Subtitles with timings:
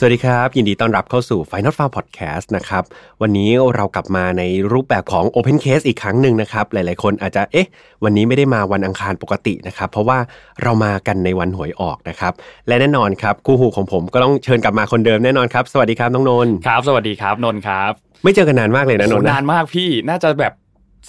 [0.00, 2.82] สวัสดีครับ ยินดีต้อนรับเข้าสู่ Final f i l e Podcast นะครับ
[3.22, 4.42] วันนี้เรากลับมาใน
[4.72, 7.68] รูปแบบของ Open Case อีกครั้งหนึ่งนะครับ หลายๆ คนอาจจะเอ๊ะ
[8.04, 10.18] วันนี้ไม่ได้มาวันอังคารปกตินะครับ เพราะว่า
[10.62, 12.32] เรามากันในวันหวยออกนะครับ
[12.68, 17.92] และแน่นอนครับคู่หูของผมก็ต้องเชิญกลับมาคนเดิมแน่นอนครับ สวัสดีครับน้องนนท์ครับ สวัสดีครับนนท์ครับ
[18.24, 20.52] ไม่เจอกันนานมากเลยนะนนโหท์นะนานมากพี่น่าจะแบบ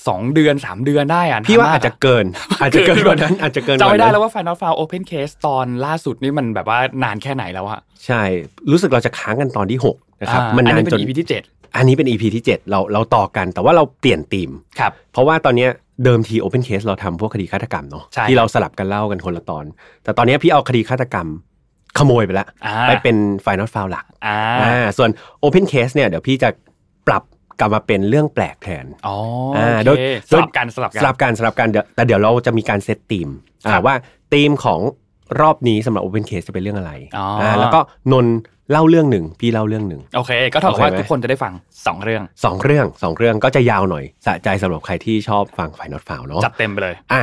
[0.07, 2.25] สองเดือนสามเดือนได้อะพี่ว่านนมกอาจจะเกิน
[2.61, 8.21] อาจจะเกินกว่านั้นอาจจะเกินกจำว่าไม่ได้นั้นแล้วว่า Final f i l e Open Case ตอนล่าสุดนี่มันแบบว่านานแค่ไหนแล้วอะใช่
[8.71, 11.43] รู้สึกเราจะค้างกันตอนที่6นะครับอ่ามันอันานเป็จน EP ที่เจ็ด
[11.75, 15.69] อันนี้เป็น EP ที่7เราเราต่อกันแต่ว่าเราเปลี่ยนธีมครับเพราะว่าตอนเนี้ย
[16.03, 19.65] เดิมที Open Case เราทำพวกคดีฆาตกรรมเนาะใช่ที่เราสลับกันเล่ากันคนละตอน
[20.03, 21.27] แต่ตอนเนี้ยพี่เอาคดีฆาตกรรม
[21.97, 25.09] ขโมยไปแล้วอ่าไปเป็น Final f i l e หลักอ่าอ่าส่วน
[25.43, 26.49] Open Case เนี่ยเดี๋ยวพี่จะ
[27.07, 27.23] ปรับ
[27.59, 29.15] กลับมาเป็นเรื่องแปลกแทนอ๋อ
[29.57, 33.29] อ่าโอโดยเคโดสยลับกันสลับกันสลับกันสลับกันเดี๋ยวแต่เดี๋ยวเราจะมีการเซตธีม
[33.71, 33.95] ครัอ่าบว่า
[34.33, 34.79] ธีมของ
[35.41, 37.79] รอบนี้สำหรับ Open Case จะเป็นเรื่องอะไรอ๋ออ่าแล้วก็
[38.11, 38.35] นนท์
[38.71, 41.53] เล่าเรื่องหนึ่งพี่เล่าเรื่องหนึ่งโอเค ก็เท่ากับว่าโอเคไหมทุกคนจะได้ฟัง
[41.85, 47.21] สองเรื่องสองเรื่องสองเรื่องก็จะยาวหน่อยสะใจสำหรับใครที่ชอบฟังฝ่ายนอตฟาวเนาะจัดเต็มไปเลยอะ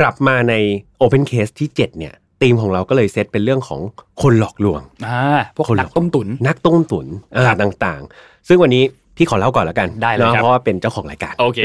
[0.00, 0.54] กลับมาใน
[1.02, 3.80] Open Case ที่ 7 เนี่ยธีมของเราก็เลยเซตเป็นเรื่องของ
[4.22, 5.22] คนหลอกลวงอ่า
[5.56, 8.84] พวกคนนักต้มตุ๋นนักต้มตุ๋นอ่าครับต่างๆ ซึ่งวันนี้
[9.20, 11.58] พี่ขอเล่าก่อนแล้วกันได้เลยนาะครับเพราะว่าเป็นเจ้าของรายการโอเค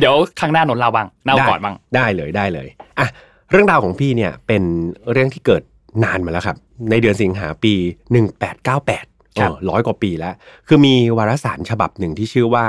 [0.00, 3.08] เดี๋ยวข้างหน้านนท์เล่าบ้างเล่าก่อนบ้างได้เลยได้เลยอะ
[3.50, 4.62] เรื่องราวของพี่เนี่ยเป็น
[5.12, 5.62] เรื่องที่เกิด
[6.04, 6.56] นานมาแล้วครับ
[6.90, 7.74] ในเดือนสิงหาปี
[8.36, 10.34] 1898ครับร้อยกว่าปีแล้ว
[10.68, 12.66] คือมีวารสารฉบับหนึ่งที่ชื่อว่า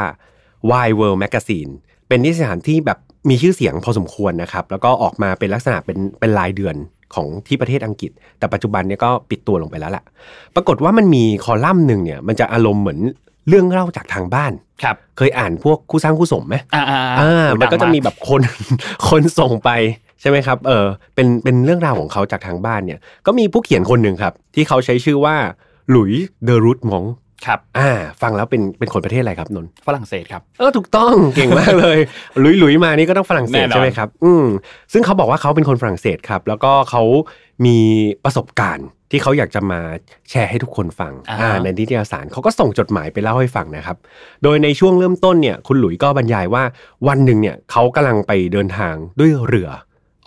[0.70, 1.72] Why World Magazine
[2.08, 6.76] เป็นนิตยสารที่แบบมีชื่อเสียงพอสมควรนะครับ แล้วก็ออกมาเป็นลักษณะเป็นเป็นรายเดือน
[7.16, 10.04] ของที่ประเทศอังกฤษ แต่ปัจจุบันเนี่ยก็ปิดตัวลงไปแล้วล่ะ
[10.56, 13.00] ปรากฏว่ามันมีคอลัมน์หนึ่งเนี่ยมันจะอารมณ์เหมือน
[13.48, 14.52] เรื่องเล่าจากทางบ้าน
[14.84, 18.42] ครับ เคยอ่านพวกคู่สร้างคู่สมไหมอ่าอ่าอ่าโหมันก็ดัจะงามีแบบคน
[19.10, 19.70] คนส่งไป
[20.22, 25.36] ใช่ไหมครับ เออเป็นเป็นเรื่องราวของเขาจากทางบ้านเนี่ย ก็มีผู้เขียนคนหนึ่งครับ ที่เขาใช้ชื่อว่า
[25.90, 26.12] หลุย
[26.44, 27.04] เดอรูทมอง
[27.46, 27.90] ครับ อ่า
[28.22, 32.00] ฟังแล้วเป็นเป็นคนประเทศอะไรครับนนท์ฝรั่งเศสครับ เออถูกต้องเก่งมากเลย
[32.40, 34.46] หลุยหลุยมานี่ก็ต้องฝรั่งเศสแน่นอนใช่ไหมครับ อืม
[34.94, 37.04] ซึ่งเขาบอกว่าเขาเป็นคนฝรั่งเศสครับ แล้วก็เขา
[37.66, 37.78] มี
[38.24, 39.82] ประสบการณ์ ที่เขาอยากจะมา
[40.30, 43.98] แชร์ให้ทุกคนฟังอ่าอ่าในนิตยสารเขาก็ส่งจดหมายไปเล่าให้ฟังนะครับ
[44.44, 46.64] โดยในช่วงเริ่มต้นเนี่ยคุณหลุยส์ก็บรรยายว่า
[47.08, 49.70] วันหนึ่งเนี่ยเขากำลังไปเดินทางด้วยเรือ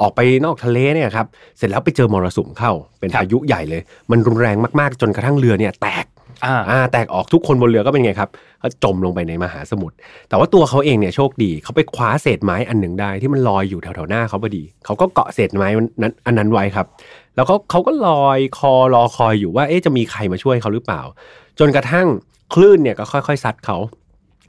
[0.00, 1.26] ออกไปนอกทะเลเนี่ยครับ
[1.58, 6.06] เสร็จแล้วไปเจอมรสุมเข้า เป็นครับพายุใหญ่เลย มันรุนแรงมากๆ จนกระทั่งเรือเนี่ยแตก
[6.44, 8.30] อ่าอ่าแตกออกทุกคนบนเรือก็เป็นไงครับ
[8.62, 9.96] ก็จมลงไปในมหาสมุทร
[10.28, 15.68] แต่ว่าตัวเขาเองเนี่ยโชคดี เขาไปคว้าเศษไม้อันหนึ่งได้ที่มันลอยอยู่แถวๆหน้าเขาพอดี เขาก็เกาะเศษไม้
[16.02, 16.86] นั้นอันนั้นไว้ครับ
[17.36, 21.02] แล้วก็เขาก็ลอยคอรอคอยอยู่ว่าเอ๊ะจะมีใครมาช่วยเขาหรือเปล่า
[21.58, 22.06] จนกระทั่ง
[22.54, 23.76] คลื่นเนี่ยก็ค่อยๆซัดเขา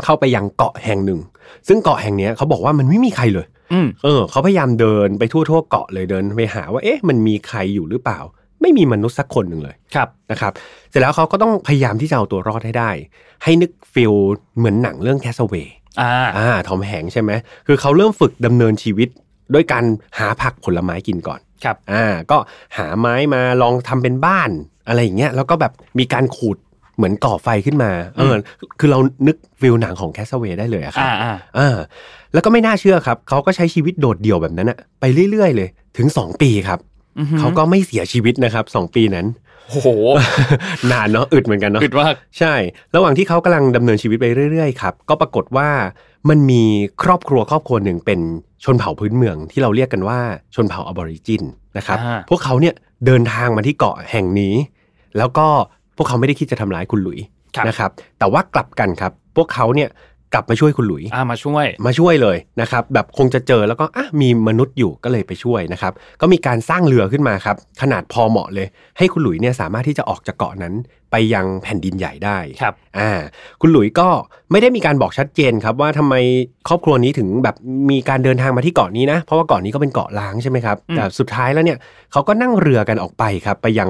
[0.04, 1.20] เข้าไปยังเกาะแห่งหนึ่ง
[1.68, 8.20] ซึ่งเกาะแห่งเนี้ยเขาบอกว่ามันไม่มีใครเลยอืมเออเขาพยายามเดินไปทั่วๆเกาะเลยเดินไปหาว่าเอ๊ะมันมีใครอยู่หรือเปล่า
[8.62, 10.52] ไม่มีมนุษย์สักคนหนึ่งเลยครับนะครับ
[10.90, 12.92] เสร็จแล้วเขาก็ต้องพยายามที่จะเอาตัวรอดให้ได้
[13.44, 14.14] ให้นึก feel
[14.58, 17.32] เหมือนหนังเรื่อง Cast Away อ่าอ่า Tom Hanks ใช่ไหม
[17.68, 19.10] คือเขาเริ่มฝึกดำเนินชีวิต
[19.54, 19.84] ด้วยการ
[20.20, 22.38] หาผักผลไม้กินก่อน ครับอ่าก็
[22.78, 24.50] หาไม้มาลองทำเป็นบ้าน
[24.88, 26.58] อะไรอย่างเงี้ยแล้วก็แบบมีการขูด
[26.96, 28.38] เหมือนก่อไฟขึ้นมาเอออ
[28.80, 31.78] คือเรานึก feel หนังของ Cast Away ได้เลยอะครับอ่าอ่าอ่า
[32.34, 36.80] แล้วก็ไม่น่าเชื่อครับ เขาก็ใช้ชีวิตโดดเดี่ยวแบบนั้นอะไปเรื่อย ๆ เลย ถึง2ปีครับ
[37.20, 39.28] อือหือเขาก็ไม่เสียชีวิตนะครับ2ปีนั้น
[39.68, 39.88] โอ้โห
[40.92, 42.54] นานเนาะอึดเหมือนกันเนาะอึดมากใช่
[42.96, 45.70] ระหว่างที่เขากำลังดำเนินชีวิตไปเรื่อยๆครับก็ปรากฏว่า
[46.30, 46.64] มันมี
[47.04, 48.20] ครอบครัวครอบครัวหนึ่งเป็น
[48.64, 50.20] ชนเผ่าพื้นเมืองที่เราเรียกกันว่า
[50.56, 51.44] ชนเผ่าอบอริจิน
[51.78, 52.74] นะครับ อ่า พวกเขาเนี่ย
[53.06, 54.56] เดินทางมาที่เกาะแห่งนี้
[55.18, 55.48] แล้วก็
[55.98, 57.20] พวกเขาไม่ได้คิดจะทำร้ายคุณหลุย
[57.56, 59.90] ครับ นะครับ แต่ว่ากลับกันครับ พวกเขาเนี่ย
[60.34, 70.74] กลับมาช่วยคุณหลุยอ่ามาช่วย มาช่วยเลยนะครับแบบคงจะเจอแล้วก็อะมีมนุษย์อยู่ก็เลยไปช่วยนะครับก็มีการสร้างเรือขึ้นมาครับขนาดพอเหมาะเลย ให้คุณหลุยเนี่ยสามารถที่จะออกจากเกาะนั้น
[71.12, 73.12] ไปยังแผ่นดินใหญ่ได้ครับอ่า
[73.62, 74.08] คุณหลุยก็
[74.52, 76.16] ไม่ได้มีการบอกชัดเจนครับว่าทำไม
[76.68, 77.56] ครอบครัวนี้ถึงแบบ
[77.92, 81.78] มีการเดินทางมาที่เกาะนี้นะ เพราะว่าเกาะนี้ก็เป็นเกาะร้างใช่ไหมครับอืมแต่สุดท้ายแล้วเนี่ย
[82.12, 83.90] เขาก็นั่งเรือกันออกไปครับไปยัง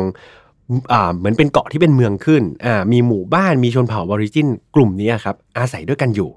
[0.92, 6.32] อ่าเหมือนเป็นเกาะที่เป็นเมืองขึ้นอ่ามีหมู่บ้านมีชนเผ่าอะบอริจินกลุ่มนี้ครับอาศัยด้วยกันอยู่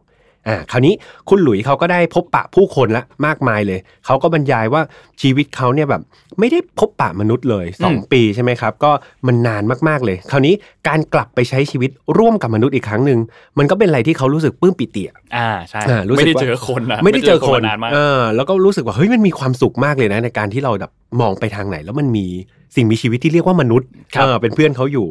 [0.48, 0.94] อ่าคราวนี้
[1.28, 4.82] คุณหลุยเขาก็ได้พบปะผู้คนละมากมายเลย เขาก็บรรยายว่า
[5.22, 6.02] ชีวิตเขาเนี่ยแบบ
[6.38, 8.90] ไม่ได้พบปะมนุษย์เลย 2 ปีใช่ไหมครับ ก็
[9.26, 10.54] มันนานมากๆเลย คราวนี้
[10.88, 13.18] การกลับไปใช้ชีวิตร่วมกับมนุษย์อีกครั้งหนึ่ง
[13.58, 22.26] มันก็เป็นอะไรที่เขารู้สึกปลื้มปิติอะอ่าใช่อ่ารู้สึกไม่ได้ว่าเจอคนนะไม่ได้เจอคนมานานมากเออแล้วก็รู้สึกว่าเฮ้ยมันมีความสุขมากเลยนะในการที่เราแบบมองไปทางไหนแล้วมันมี
[22.76, 25.06] สิ่งมีชีวิตที่เรียกว่ามนุษย์ครับเออเป็นเพื่อนเขาอยู่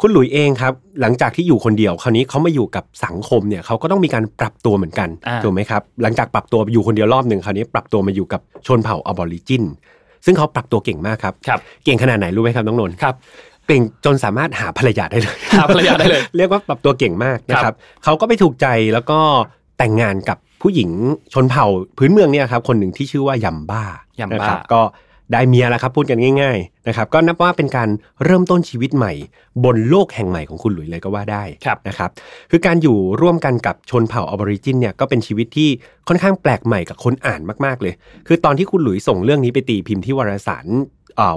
[0.00, 9.64] คุณหลุยเองครับ หลังจากที่อยู่คนเดียว คราวนี้เขามาอยู่กับสังคมเนี่ยเขาก็ต้องมีการปรับตัวเหมือนกันอ่าถูกไหมครับหลังจากปรับตัวอยู่คนเดียวรอบหนึ่งคราวนี้ปรับตัวมาอยู่กับชนเผ่าอะบอริจิน
[10.24, 13.14] ซึ่งเขาปรับตัวเก่งมากครับครับเก่งขนาดไหนรู้ไหมครับน้องนนท์ครับ
[13.66, 19.18] เก่งจนสามารถหาภรรยาได้เลยหาภรรยาได้เลย เรียกว่าปรับตัวเก่งมากนะคครัรับบเขาก็ไปถูกใจแล้วก็
[19.78, 20.90] แต่งงานกับผู้หญิง
[21.34, 21.66] ชนเผ่า
[21.98, 23.84] พื้นเมืองเนี่ยครับคนหนึ่งที่ชื่อว่ายัมบ้า
[24.20, 24.80] ยัมบ้านะครับก็
[25.32, 27.88] ได้เมียแล้วครับ พูดกันง่ายๆนะครับก็นับว่าเป็นการ
[28.24, 29.12] เริ่มต้นชีวิตใหม่
[29.64, 32.10] บนโลกแห่งใหม่ของคุณหลุยเลยก็ว่าได้ครับนะครับ
[32.50, 35.68] คือการอยู่ร่วมกันกับชนเผ่าอะบอริจินเนี่ยก็เป็นชีวิตที่
[36.08, 37.94] ค่อนข้างแปลกใหม่กับคนอ่านมากๆเลย
[38.26, 40.66] คือตอนที่คุณหลุยส่งเรื่องนี้ไปตีพิมพ์ที่วารสาร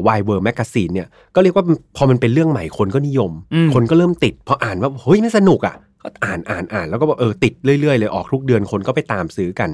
[0.08, 1.66] Wide World Magazine เนี่ยก็เรียกว่า
[1.98, 9.70] พอมันเป็นเรื่องใหม่คนก็นิยมอืมคนก็เริ่มติดพออ่านว่าเฮ้ยมันสนุกอะก็อ่านอ่านอ่านแล้วก็บอกเออติดเรื่อยๆเลยออกทุกเดือนคนก็ไปตามซื้อกัน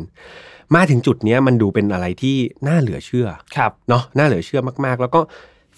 [0.75, 2.35] มาถึงจุดเนี้ยมันดูเป็นอะไรที่
[2.67, 3.27] น่าเหลือเชื่อ
[3.57, 5.21] ครับเนาะน่าเหลือเชื่อมากๆ แล้วก็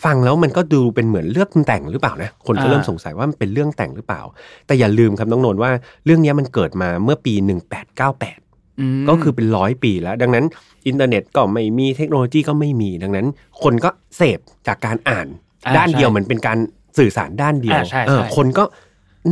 [0.03, 4.21] ฟังแล้วมันก็ดูเป็นเหมือนเรื่องแต่งหรือเปล่านะคนก็อ่าเริ่มสงสัยว่ามันเป็นเรื่องแต่งหรือเปล่า
[4.67, 5.71] แต่อย่าลืมครับน้องนนท์ว่า
[6.05, 7.33] เรื่องเนี้ยมันเกิดมาเมื่อปี
[8.07, 10.45] 1898อืมก็คือเป็นร้อยปีแล้ว ดังนั้น
[10.87, 13.27] อินเทอร์เน็ตก็ไม่มีเทคโนโลยีก็ไม่มีดังนั้น
[13.63, 15.27] คนก็เสพจากการอ่าน
[15.65, 16.57] อ่าด้านเดียวใช่เหมือนเป็นการ
[16.97, 18.63] สื่อสารด้านเดียวอ่าใช่เออใช่คนก็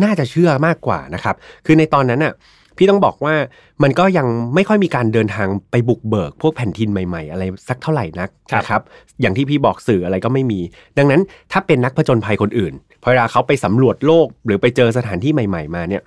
[0.04, 1.36] น่าจะเชื่อมากกว่านะครับ
[1.66, 2.34] คือในตอนนั้นน่ะ
[2.82, 3.36] พี่ต้องบอกว่า
[3.84, 8.82] มันก็ยังไม่ค่อยมีการเดินทางไปบุกเบิก พวกแผ่นดินใหม่ๆ อะไรสักเท่าไหร่นักนะครับ
[9.22, 10.60] อย่างที่พี่บอกสื่ออะไรก็ไม่มี
[10.98, 16.04] ดังนั้นถ้าเป็นนักผจญภัยคนอื่นพอเวลาเขาไปสำรวจโลกหรือไปเจอสถานที่ใหม่ ๆ มาเนี่ย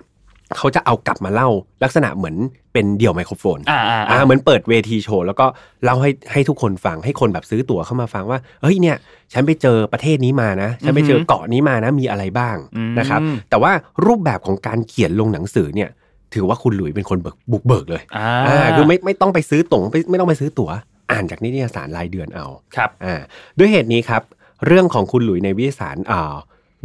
[0.57, 1.49] เขาจะเอากลับมาเล่า
[1.83, 2.35] ลักษณะเหมือน
[2.73, 5.45] เป็นเดี่ยวไมโครโฟน อ่าอ่าอ่าเหมือนเปิดเวทีโชว์แล้วก็
[5.83, 8.97] เล่าให้ให้ทุกคนฟังให้คนแบบซื้อตั๋วเข้ามาฟังว่าเฮ้ยเนี่ย
[9.33, 13.71] ฉันไปเจอประเทศนี้มานะ ฉันไปเจอเกาะนี้มานะมีอะไรบ้างอืมนะครับ แต่ว่า
[14.05, 15.89] รูปแบบของการเขียนลงหนังสือเนี่ย
[16.35, 20.69] ถือว่าคุณหลุยเป็นคนเบิกบุกเบิกเลยอ่าอ่าคือไม่ไม่ต้องไปซื้อตั๋วไม่ไม่ต้องไปซื้อตั๋ว
[21.11, 22.45] อ่านจากนิตยสารรายเดือนเอา
[22.75, 23.15] ครับอ่า
[23.57, 24.21] ด้วยเหตุนี้ครับ
[24.67, 26.35] เรื่องของคุณหลุยในวิทยาสารอ่า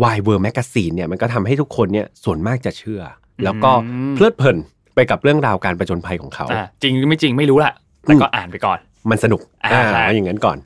[0.02, 3.02] วายเวอร์แมกซีนเนี่ยมันก็ทำให้ทุกคนเนี่ยส่วนมากจะเชื่อ
[3.44, 4.56] แล้วก็อืมเพลิดเพลิน
[4.94, 8.78] ไปกับเรื่องราวการประจนภัยของเขาอ่าจริงหรือไม่จริงไม่รู้ละแต่ก็อ่านไปก่อน
[9.10, 10.58] มันสนุกอ่าอ่าใช่เอาอย่างนั้นก่อน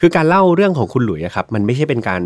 [0.00, 2.22] คือการเล่าเรื่องของคุณหลุยอะครับ มันไม่ใช่เป็นการ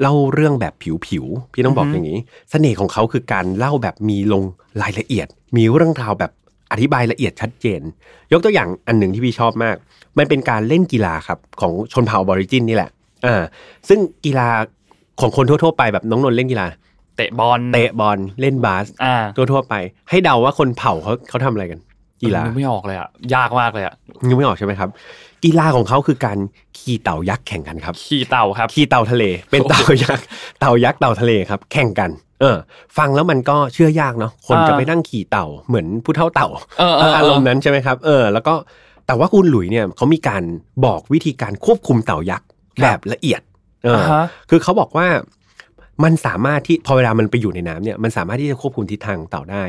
[0.00, 0.74] เล่าเรื่องแบบ
[1.06, 2.18] ผิวๆพี่ต้องบอกอย่างนี้
[2.50, 4.42] เสน่ห์ของเขาคือการเล่าแบบมีลง
[4.82, 5.26] รายละเอียด
[5.56, 6.32] มีเรื่องราวแบบ
[6.72, 7.80] อธิบายละเอียดชัดเจน
[8.32, 9.76] ยกตัวอย่างอันหนึ่งที่พี่ชอบมาก
[10.18, 12.90] มันเป็นการเล่นกีฬาครับของชนเผ่าบอริจินนี่แหละ
[13.26, 13.42] อ่า
[13.88, 14.48] ซึ่งกีฬา
[15.20, 16.66] ของคนทั่วๆไปแบบน้องนนท์เล่นกีฬา
[17.16, 19.74] เตะบอลเตะบอลเล่นบาสอ่าทั่วๆไป
[20.10, 21.80] ให้เดาว่าคนเผ่าเขาเขาทำอะไรกัน
[22.22, 23.94] กีฬานึไม่ออกเลยอะยากมากเลยอะ
[24.28, 24.88] ยังไม่ออกใช่ไหมครับ
[25.44, 26.38] กีฬาของเขาคือการ
[26.78, 30.24] ขี่เต่ายักษ์แข่งกันครับ ขี่เต่าครับ ขี่เต่าทะเล เป็นเต่ายักษ์
[30.60, 32.10] เต่ายักษ์เต่าทะเลครับ แข่งกัน
[32.40, 32.56] เออ
[32.98, 36.48] ฟังแล้วมันก็เชื่อยากเนาะ คนอ่าจะไปนั่งขี่เต่าเหมือนผู้เท่าเต่า
[36.78, 38.54] เออเออเอออารมณ์นั้นใช่ไหมครับ เออ แล้วก็
[39.06, 40.42] แต่ว่าคุณหลุยเนี่ยเขามีการ
[40.84, 42.46] บอกวิธีการควบคุมเต่ายักษ์
[42.82, 43.40] แบบละเอียด
[43.84, 45.06] เอออ่าฮะคือเขาบอกว่า
[46.04, 49.64] มันสามารถที่พอเวลามันไปอยู่ในน้ำเนี่ยมันสามารถที่จะควบคุมทิศทางเต่าได้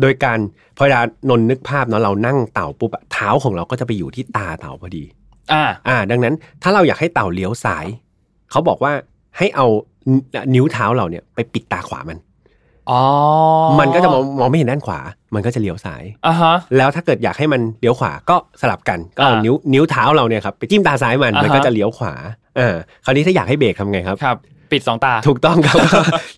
[0.00, 0.38] โดยการ
[0.76, 1.00] พอเวลา
[1.30, 5.04] นนนึกภาพเนาะเรานั่งเต่าปุ๊บอะเท้าของเราก็จะไปอยู่ที่ตาเต่าพอดี
[5.52, 7.86] อ่า อ่า ดังนั้นถ้าเราอยากให้เต่าเลี้ยวซ้าย
[8.50, 8.92] เขาบอกว่า
[9.38, 9.66] ให้เอา
[10.54, 12.18] นิ้วเท้าเราเนี่ยไปปิดตาขวามัน
[12.90, 13.00] อ๋อ
[13.80, 15.00] มันก็จะมองมองไม่เห็นด้านขวา
[15.34, 22.14] มันก็จะเลี้ยวซ้ายอ่าฮะ แล้วถ้าเกิดอยากให้มันเลี้ยวขวาก็สลับกันก็เอาอ่านิ้วนิ้วเท้าเราเนี่ยครับไปจิ้มตาซ้ายมันอ่าฮะมันก็จะเลี้ยวขวา
[22.58, 22.74] อ่า
[23.04, 24.36] คราวนี้ถ้าอยากให้เบรกทำไงครับครับ
[24.74, 25.76] ปิดสองตา ถูกต้องครับ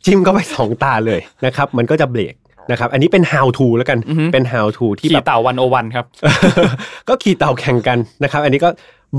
[0.05, 2.35] จิ้มก็ไปสองตาเลยนะครับ มันก็จะเบรก
[2.71, 6.05] นะครับ อันนี้เป็น how to แล้วกันอือฮึเป็น how to ที่ขี่แบบเต่าวันโอวันครับ
[7.09, 8.69] ก็ขี่เต่าแข่งกันนะครับ อันนี้ก็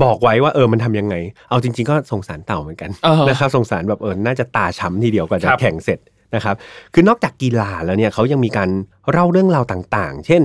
[0.02, 1.14] บอกไว้ว่าเออมันทำยังไง
[1.50, 5.98] เอาจริง ๆ ก็สงสารเต่าเหมือนกันเออนะครับสงสารแบบเออน่าจะตาช้ำทีเดียวกว่าจะครับแข่งเสร็จ
[6.34, 6.54] นะครับ
[6.94, 8.70] คือนอกจากกีฬาแล้วเนี่ยเขายังมีการ
[9.10, 10.42] เล่าเรื่องราวต่าง ๆ เช่น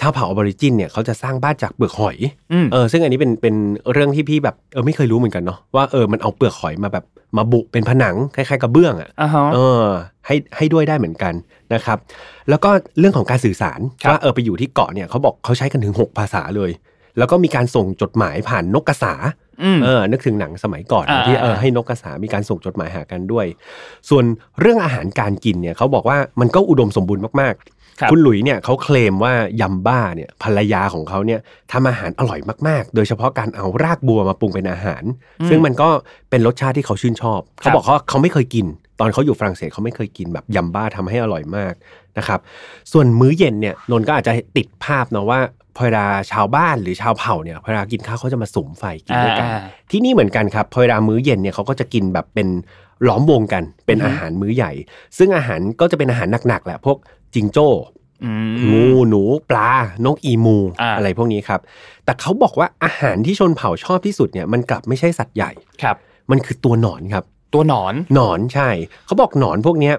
[0.00, 2.16] ชาวเผ่าออบอริจินเนี่ยเขาจะสร้างบ้านจากเปลือกหอย
[2.52, 3.54] อืมเออซึ่งอันนี้เป็นเป็น
[3.92, 7.04] เรื่องที่พี่แบบเออไม่เคยรู้เหมือนกันเนาะว่าเออมันเอาเปลือกหอยมาแบบ
[7.36, 9.84] มาบุเป็นผนังคล้ายๆกับเบื้องอะอ่าฮะเออ
[10.26, 11.34] ให้ให้ด้วยได้เหมือนกัน
[11.74, 11.98] นะครับ
[12.48, 16.70] แล้วก็เรื่องของการสื่อสารครับว่าเออไปอยู่ที่เกาะเนี่ยเขาบอกเขาใช้กันถึง 6 ภาษาเลย
[17.18, 19.14] แล้วก็มีการส่งจดหมายผ่านนกกระสา
[19.62, 23.46] อืมเออนึกถึงหนังสมัยก่อนอ่าที่เอออ่าให้นกกระสามีการส่งจดหมายหากันด้วย
[24.08, 24.24] ส่วน
[24.60, 27.77] เรื่องอาหารการกินเนี่ยเขาบอกว่ามันก็อุดมสมบูรณ์มากครับๆ
[28.12, 31.40] คุณหลุยเนี่ยเขาเคลมว่ายัมบ้าเนี่ยภรรยาของเขาเนี่ย
[31.72, 35.02] ทำอาหารอร่อยมาก ๆ โดยเฉพาะการเอารากบัวมาปรุงเป็นอาหาร
[35.48, 35.88] ซึ่งมันก็
[36.30, 38.66] เป็นรสชาติที่เขาชื่นชอบ เขาบอกเขาเขาไม่เคยกิน
[39.00, 41.74] ตอนเขาอยู่ฝรั่งเศสเขาไม่เคยกินแบบยำบ้าทำให้อร่อยมาก
[42.18, 42.40] นะครับ
[42.92, 45.40] ส่วนมื้อเย็นเนี่ยนนท์ก็อาจจะติดภาพเนาะว่า
[45.76, 52.48] พอเวลาชาวบ้านหรือชาวเผ่าเนี่ยพอเวลากินข้าวเขาจะมาสุมไฟกินด้วยกันอ่าที่นี่เหมือนกันครับพอเวลามื้อเย็นเนี่ยเขาก็จะกินแบบเป็น
[53.08, 54.72] ล้อมวงกันเป็นอาหารมื้อใหญ่
[55.18, 56.96] ซึ่งอาหารก็จะเป็นอาหารหนักๆแหละพวก
[57.34, 57.68] จิงโจ้
[58.24, 59.70] อืมงูหนูปลา
[60.04, 61.60] นกอีมูอ่าอะไรพวกนี้ครับ
[62.04, 65.52] แต่เขาบอกว่าอาหารที่ชนเผ่าชอบที่สุดเนี่ยมันกลับไม่ใช่สัตว์ใหญ่
[65.82, 65.96] ครับ
[66.30, 67.24] มันคือตัวหนอนครับ
[67.54, 68.68] ตัวหนอนหนอนใช่
[69.06, 69.94] เขาบอกหนอนพวกเนี้ย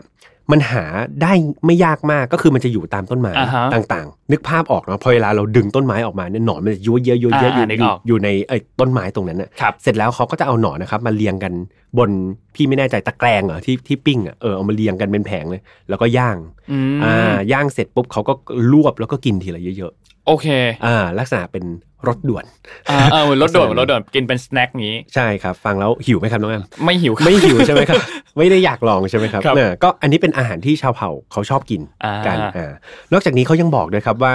[0.51, 0.84] มันหา
[1.22, 1.34] ได้
[1.65, 11.53] ไม่ยากมากก็คือมันจะอยู่ตามต้นไม้อ่าฮะต่างๆ นึกภาพออกเนาะพอเวลาเราดึงต้นไม้ออกมาเนี่ยหนอนมันจะยั่วเยอะยั่วเยอะอยู่อ่านึกอยู่ออกอยู่ในไอ้ต้นไม้ตรงนั้นน่ะครับเสร็จแล้วเขาก็จะเอาหนอนนะครับมาเรียงกัน
[11.98, 12.10] บน
[12.56, 16.38] พี่ไม่แน่ใจตะแกรงเหรอที่ที่ปิ้งอะเออเอามาเรียงกันเป็นแผงเลย แล้วก็ย่าง
[16.72, 18.34] อืมอ่าย่างเสร็จปุ๊บเขาก็
[18.72, 19.94] ลวบแล้วก็กินทีละเยอะ
[20.29, 21.65] โอเคๆอ่าลักษณะเป็น
[22.07, 22.45] รสด่วน
[22.89, 28.01] อ่าเออเหมือนรถด่วนเหมือนรถด่วนกินเป็นสแน็คนี้ใช่ครับ ฟังแล้วหิวไหมครับน้องแอมไม่หิวครับไม่หิวใช่ไหมครับ
[28.38, 32.71] ไม่ได้อยากลองใช่ไหมครับครับเนี่ยก็อันนี้เป็นอาหารที่ชาวเผ่าเขาชอบกินอ่ากันอ่า
[33.13, 34.33] นอกจากนี้เขายังบอกด้วยครับว่า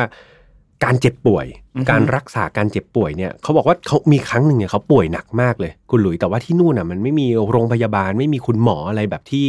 [0.84, 1.46] การเจ็บป่วย
[1.76, 9.46] อือฮึการรักษาการเจ็บป่วยเนี่ยเขาบอกว่าเขามีครั้งหนึ่งเนี่ยเขาป่วยหนักมากเลย คุณหลุยแต่ว่าที่นู่นอะมันไม่มีโรงพยาบาลไม่มีคุณหมออะไรแบบที่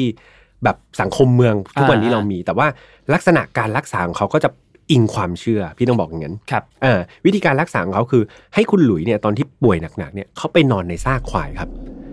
[0.64, 2.68] แบบสังคมเมืองทุกวันนี้เรามี แต่ว่า
[3.14, 4.50] ลักษณะการรักษาของเขาก็จะ
[4.92, 8.24] อิงความเชื่อ พี่ต้องบอกอย่างนั้นครับอ่าวิธีการรักษาของเขาคือ
[8.56, 11.70] ให้คุณหลุยเนี่ยตอนที่ป่วยหนักๆเนี่ยเขาไปนอนในซากควายครับ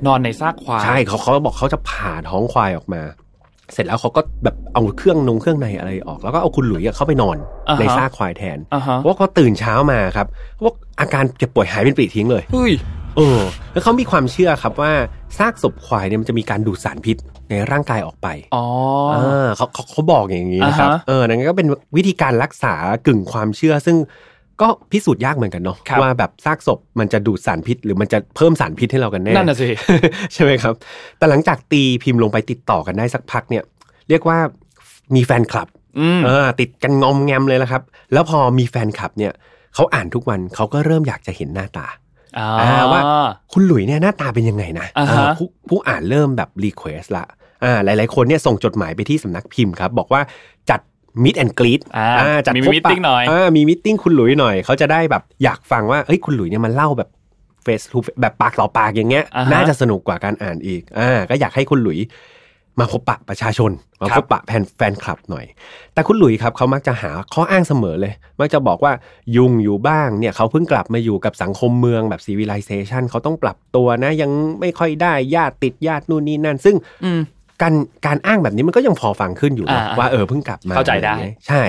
[0.07, 3.03] นอนในซากควายใช่เขาเขาบอกเขาจะผ่าท้องควายออกมา
[3.73, 7.37] เสร็จแล้วเขาก็แบบเอาเครื่องนงเครื่องในอะไรออก แล้วก็เอาคุณหลุยอะเข้าไปนอน
[7.69, 10.27] อ่าฮะในซากควายแทนอ่าฮะเพราะว่าเขาตื่นเช้ามาครับ
[10.61, 12.43] พวกอาการเจ็บป่วยหายเป็นปลีทิ้งเลย
[13.17, 13.43] เฮ้ยเออ
[13.73, 14.93] แล้วเขามีความเชื่อครับว่า
[15.39, 17.17] ซากศพควายเนี่ยมันจะมีการดูดสารพิษ
[17.51, 18.65] ในร่างกายออกไป อ๋อ
[19.13, 22.75] เออเขาเขาเขาบอกอย่างนี้นะครับอ่าฮะเออ นั่นก็เป็นวิธีการรักษา
[23.07, 23.97] กึ่งความเชื่อ ซึ่ง
[24.61, 29.69] ก็พิสูจน์ยากเหมือนกันเนาะครับว่าแบบซากศพมันจะดูดสารพิษ หรือมันจะเพิ่มสารพิษให้เรากันแน่นั่นน่ะสิ
[30.33, 30.75] ใช่ไหมครับ
[31.19, 33.63] แต่หลังจากตีพิมพ์ลงไปติดต่อกันได้สักพักเนี่ย
[34.09, 34.39] เรียกว่า
[35.15, 39.33] มีแฟนคลับอืมเออ ติดกันงอมแงมเลยละครับ แล้วพอมีแฟนคลับเนี่ย
[39.75, 42.02] เขาอ่านทุกวันเขาก็เริ่มอยากจะเห็นหน้าตาอ่าอ่า
[42.93, 43.03] ว่า
[43.53, 47.25] คุณหลุยเนี่ยหน้าตาเป็นยังไงนะอ่าฮะเออผู้ผู้อ่านเริ่มแบบ request ละ
[47.65, 50.21] อ่าหลาย ๆ คนเนี่ยส่งจดหมายไปที่สำนักพิมพ์ครับ บอกว่า
[50.71, 50.81] จัด
[51.25, 57.09] มิดแอนกรีดอ่าจัดมีพบ meeting ปะหน่อยามีมิทติ้งคุณหลุยหน่อย เขาจะได้แบบอยากฟังว่าเฮ้ยคุณหลุยเนี่ยมันเล่าแบบ
[57.65, 61.99] face to แบบปากต่อปากอย่างเงี้ยอ่าฮะน่าจะสนุกกว่าการอ่านอีกอ่าก็อยากให้คุณหลุย
[62.81, 63.71] มาพบปะประชาชน
[64.01, 65.45] ครับมาพบปะแฟนแฟนคลับหน่อย
[65.95, 68.93] แต่คุณหลุยครับเขามักจะหาข้ออ้างเสมอเลย มักจะบอกว่า
[69.37, 77.21] ยุ่งอยู่บ้างเนี่ยเขาเพิ่งกลับมาอยู่กับสังคมเมืองแบบ civilization เขาต้องปรับตัวนะ ยังไม่ค่อยได้ญาติติดญาตินู่นนี่นั่น ซึ่งอืม
[77.63, 77.75] การ
[78.07, 81.65] การอ้างแบบนี้มันก็ยังพอฟังขึ้นอยู่นะอ่าว่าเออเพิ่งกลับมาเข้าใจได้อะรอย่งงี้ยใช่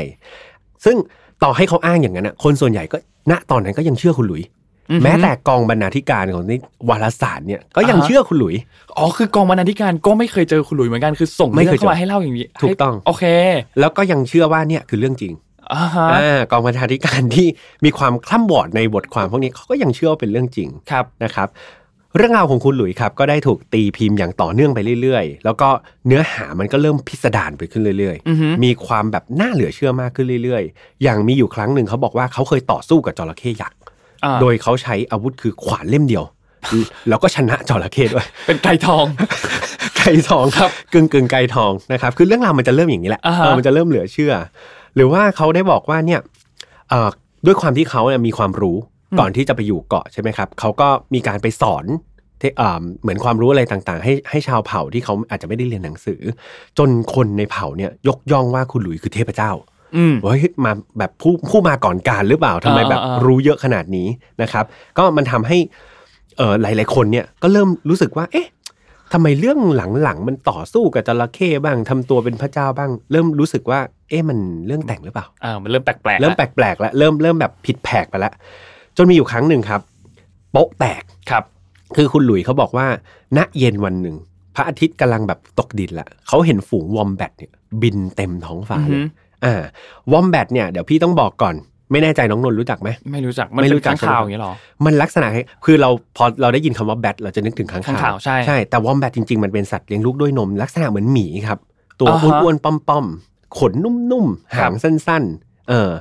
[0.85, 0.95] ซึ่ง
[1.43, 2.97] ต่อให้เขาอ้างอย่างนั้นนะคนส่วนใหญ่ก็
[3.31, 4.53] ณตอนนั้นก็ยังเชื่อคุณหลุยอือฮึ
[5.03, 6.59] แม้แต่กองบรรณาธิการของนี่
[6.89, 8.55] วารสารเนี่ยก็ยังอ่าฮะเชื่อคุณหลุย
[8.97, 13.23] อ๋อคือกองบรรณาธิการก็ไม่เคยเจอคุณหลุยเหมือนกันคือส่งไม่เรื่องเคยเจอเข้ามาให้เล่าอย่างนี้ถูกต้องให้โอเค
[13.79, 15.33] แล้วก็ยังเชื่อว่าเนี่ยคือเรื่องจริง
[15.73, 17.47] อ่าฮะอ่ากองบรรณาธิการที่
[17.85, 21.49] มีความคล่ำวอดในบทความพวกนี้เขาก็ยังเชื่อว่าเป็นเรื่องจริงครับนะครับ
[22.17, 25.69] เรื่องราวของคุณหลุยครับก็ได้ถูกตีพิมพ์อย่างต่อเนื่องไปเรื่อยๆ แล้วก็
[26.07, 33.82] เนื้อหามันก็เริ่มพิสดารไปขึ้นเรื่อยอือฮึมีความแบบน่าเหลือเชื่อมากขึ้นเรื่อยๆ อย่างมีอยู่ครั้งหนึ่งเขาบอกว่าเขาเคยต่อสู้กับจระเข้ยักษ์อ่า
[34.41, 36.23] โดยเขาใช้อาวุธคือขวานเล่มเดียว
[37.09, 39.05] แล้วก็ชนะจระเข้ด้วย เป็นไก่ทอง
[39.97, 44.33] ไก่ทองครับกึ่งกึ่งๆไก่ทองนะครับ คือเรื่องราวมันจะเริ่มอย่างนี้แหละอ่าฮะเออมันจะเริ่มเหลือเชื่อ
[44.95, 46.19] หรือว่าเขาได้บอกว่าเนี่ย
[46.89, 47.09] เอ่อ
[47.45, 48.77] ด้วยความที่เขาเนี่ยมีความรู้
[49.19, 51.85] ก่อนที่จะไปอยู่เกาะใช่ไหมครับเขาก็มีการไปสอน
[52.39, 56.21] เทเอ่อเหมือนความรู้อะไรต่างๆ ให้ให้ชาวเผ่าที่เขาอาจจะไม่ได้เรียนหนังสือ
[56.77, 59.72] จนคนในเผ่าเนี่ยยกย่องว่าคุณหลุยคือเทพเจ้าอืม
[60.23, 64.07] เฮ้ยมาแบบผู้ผู้มาก่อนการหรือเปล่าทำไมอ่าแบบอ่ารู้เยอะขนาดนี้
[64.41, 64.65] นะครับ
[64.97, 65.57] ก็มันทำให้
[66.37, 68.47] เออหลาย ๆ คนเนี่ยก็เริ่มรู้สึกว่า เอ๊ะ
[69.13, 69.59] ทำไมเรื่อง
[70.03, 78.33] หลังๆมันต่อสู้กับจระเข้บ้างทำตัวเป็นพระเจ้าบ้าง เริ่มรู้สึกว่า เอ๊ะมันเรื่องแต่งหรือเปล่าอ่ามันเริ่มแปลกๆเริ่มแปล้วลกๆแล้วเริ่มเริ่มแบบผิดแผกไปแล้ว
[78.97, 79.81] จนมีอยู่ครั้งหนึ่งครับ
[80.51, 81.43] โป๊ะแตกครับ
[81.95, 82.87] คือคุณหลุยเขาบอกว่า
[83.37, 84.15] ณเย็นวันหนึ่ง
[84.55, 89.03] พระอาทิตย์กำลังแบบตกดินละเขาเห็นฝูงวอมแบตเนี่ย บินเต็มท้องฟ้าเลย
[89.45, 89.63] อือฮึอ่า
[90.11, 91.55] วอมแบตเนี่ยเดี๋ยวพี่ต้องบอกก่อน
[91.91, 94.53] ไม่แน่ใจน้องนนท์รู้จักไหมไม่รู้จักมันไม่เป็นรู้จักข้างข่าวอย่างนี้หรอ
[94.85, 101.59] มันลักษณะคล้ายคือเราพอเราได้ยินคำว่าแบทเราจะนึกถึงค้างค้างคาคาววใช่ใช่แต่วอมแบทจริงๆมันเป็นสัตว์เลี้ยงลูกด้วยนม ลักษณะเหมือนหมีครับ
[101.99, 105.91] ตัวอ่าฮะอ้วนๆป้อมๆขนนุ่มๆครัหาบงสั้น ๆ เออ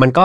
[0.00, 0.24] มันก็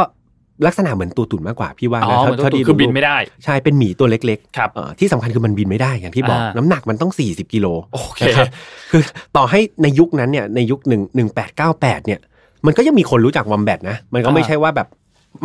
[0.67, 8.47] ลักษณะเหมือนตัวตุ่นมากกว่าพี่ว่าอ๋นะอมันต้องที่คือบินไม่ได้ ใช่เป็นหมีตัวเล็กครับๆเออที่สำคัญคือมันบินไม่ได้อย่างที่บอกอ่าน้ำหนักมันต้อง 40 กิโลโอเคนะครับ
[8.91, 9.01] คือ
[9.35, 12.19] ต่อให้ในยุคนั้นเนี่ยในยุคหนึ่งหนึ่งแปดเก้าแปดเนี่ย
[12.65, 14.87] มันก็ยังมีคนรู้จักวอมแบตนะ มันก็ไม่อ่าใช่ว่าแบบ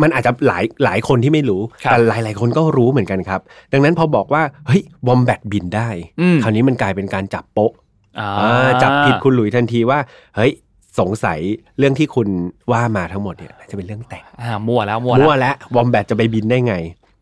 [0.01, 3.41] มันอาจจะหลายหลายคนที่ไม่รู้ครับแต่หลายหลายๆคนก็รู้เหมือนกันครับ
[3.73, 5.89] ดังนั้นพอบอกว่าเฮ้ยวอมแบตบินได้
[6.21, 7.71] อืมคราวนี้มันกลายเป็นการจับโป๊ะ
[8.19, 9.99] อ่าอ่าจับผิดคุณหลุยทันทีว่า
[10.35, 10.51] เฮ้ย
[10.99, 11.39] สงสัย
[11.77, 12.27] เรื่องที่คุณ
[12.71, 16.75] ว่ามาทั้งหมดเนี่ยน่าจะเป็นเรื่องแต่งอ่ามั่วแล้วมั่วมั่วแล้วแล้ววอมแบทจะไปบินได้ไง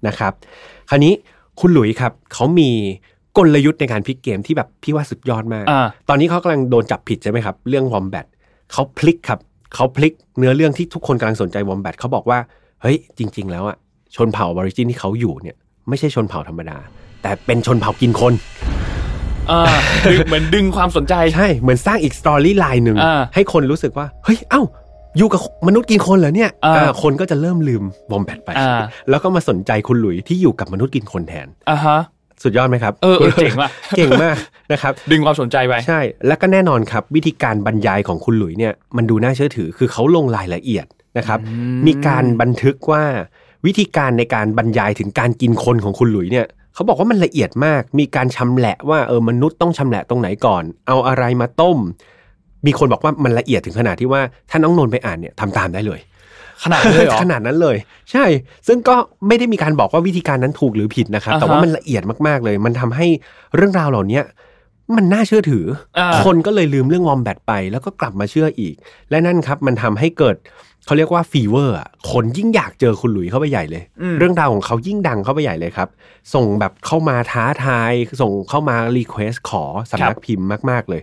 [0.08, 0.34] นะครับ
[0.90, 1.14] คราวนี้
[1.60, 2.70] คุณหลุยครับเขามี
[3.38, 8.26] กลยุทธ์ในการพลิกเกมที่แบบพี่ว่าสุดยอดมากอ่าตอนนี้เขากำลังโดนจับผิดใช่ไหมครับ เรื่องวอมแบท
[8.72, 9.40] เขาพลิกครับ
[9.74, 12.40] เขาพลิกเนื้อเรื่องที่ทุกคนกำลังสนใจวอมแบทเขาบอกว่า
[12.82, 13.78] เฮ้ย จริง ๆ แล้วอะ
[14.16, 15.56] ชนเผ่าอะบอริจินที่เขาอยู่เนี่ย
[15.90, 16.78] ไม่ใช่ชนเผ่าธรรมดา
[17.22, 18.34] แต่เป็นชนเผ่ากินคน
[19.52, 19.62] อ่า
[20.12, 24.62] ดึงเหมือนดึงความสนใจ ใช่ เหมือนสร้างอีก storyline หนึ่งอ่าให้คนรู้สึกว่า เฮ้ย เอ้า
[25.18, 32.00] อยู่กับมนุษย์กินคนเหรอเนี่ยอ่าอ่าคนก็จะเริ่มลืมวอมแบทไปอ่าแล้วก็มาสนใจคุณหลุยที่อยู่กับมนุษย์กินคนแทนอ่าฮะ
[32.44, 34.38] สุดยอดไหมครับ เออเออเจ๋งว่ะเก่งมาก
[34.72, 40.86] นะครับ ดึงความสนใจไป ใช่ แล้วก็แน่นอนครับ วิธีการบรรยายของคุณหลุยเนี่ยมันดูน่าเชื่อถือ คือเขาลงรายละเอียด
[41.18, 43.04] นะครับอืมมีการบันทึกว่า
[43.66, 51.78] วิธีการในการบรรยายถึงการกินคนของคุณหลุยเนี่ยเขาบอกว่ามันละเอียดมาก มีการชำแหละว่าเออมนุษย์ต้องชำแหละตรงไหนก่อน เอาอะไรมาต้ม
[52.66, 56.00] มีคนบอกว่ามันละเอียดถึงขนาดที่ว่าถ้าน้องนนท์ไปอ่านเนี่ยทำตามได้เลย
[56.64, 57.78] ขนาดนั้นเลยเหรอขนาดนั้นเลย
[58.12, 58.26] ใช่
[58.68, 58.96] ซึ่งก็
[59.28, 63.08] ไม่ได้มีการบอกว่าวิธีการนั้นถูกหรือผิดนะครับอ่าฮะแต่ว่ามันละเอียดมากๆเลย มันทำให้
[63.56, 64.22] เรื่องราวเหล่านี้
[64.96, 65.66] มันน่าเชื่อถือ
[65.98, 68.76] อาคนก็เลยลืมเรื่องวอมแบทไป แล้วก็กลับมาเชื่ออีก
[69.10, 70.36] และนั่นครับ มันทำให้เกิด
[70.86, 75.90] เขาเรียกว่า fever อะคนยิ่งอยากเจอคุณหลุยเข้าไปใหญ่เลยอืมเรื่องราวของเขายิ่งดังเข้าไปใหญ่เลยครับ
[76.34, 81.02] ส่งแบบเข้ามาท้าทาย ส่งเข้ามา request ขอสำนักพิมพ์มาก ๆ เลย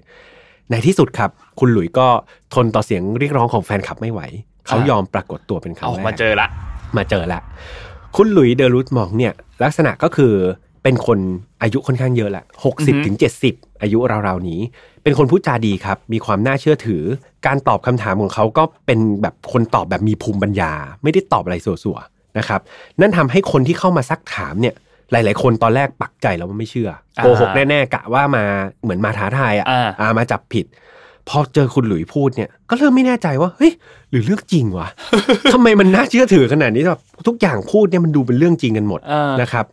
[0.70, 1.30] ในที่สุดครับ
[1.60, 2.08] คุณหลุยก็
[2.54, 4.20] ทนต่อเสียงเรียกร้องของแฟนคลับไม่ไหว
[4.66, 6.48] เขายอมปรากฏตัวเป็นครั้องอกแรกมาเจอละ
[6.96, 7.40] มาเจอละ
[8.16, 9.32] คุณหลุยส์เดอรูจมองต์เนี่ย
[9.64, 10.32] ลักษณะก็คือ
[10.82, 11.18] เป็นคน
[11.62, 14.60] อายุค่อนข้างเยอะแหละอือฮึหกสิบถึงเจ็ดสิบอายุราวๆนี้
[15.02, 17.02] เป็นคนพูดจาดีครับ มีความน่าเชื่อถือ
[17.46, 22.60] การตอบคำถามของเขาก็เป็นแบบคนตอบแบบมีภูมิปัญญา ไม่ได้ตอบอะไรสัวๆนะครับ
[23.00, 24.74] นั่นทำให้คนที่เข้ามาซักถามเนี่ย
[25.12, 28.44] หลาย ๆ คนตอนแรกปักใจแล้วว่าไม่เชื่อโกหกแน่ ๆ กะว่ามา
[28.82, 30.66] เหมือนมาท้าทายอะอ่าอ่ามาจับผิด
[31.28, 33.72] พอเจอคุณหลุยพูดเนี่ย ก็เริ่มไม่แน่ใจว่าเฮ้ย
[34.10, 34.88] หรือเรื่องจริงวะ
[35.52, 39.64] ทำไมมันน่าเชื่อถือขนาดนี้แบบทุกอย่างพูดเนี่ยมันดูเป็นเรื่องจริงกันหมดอ่านนะครับ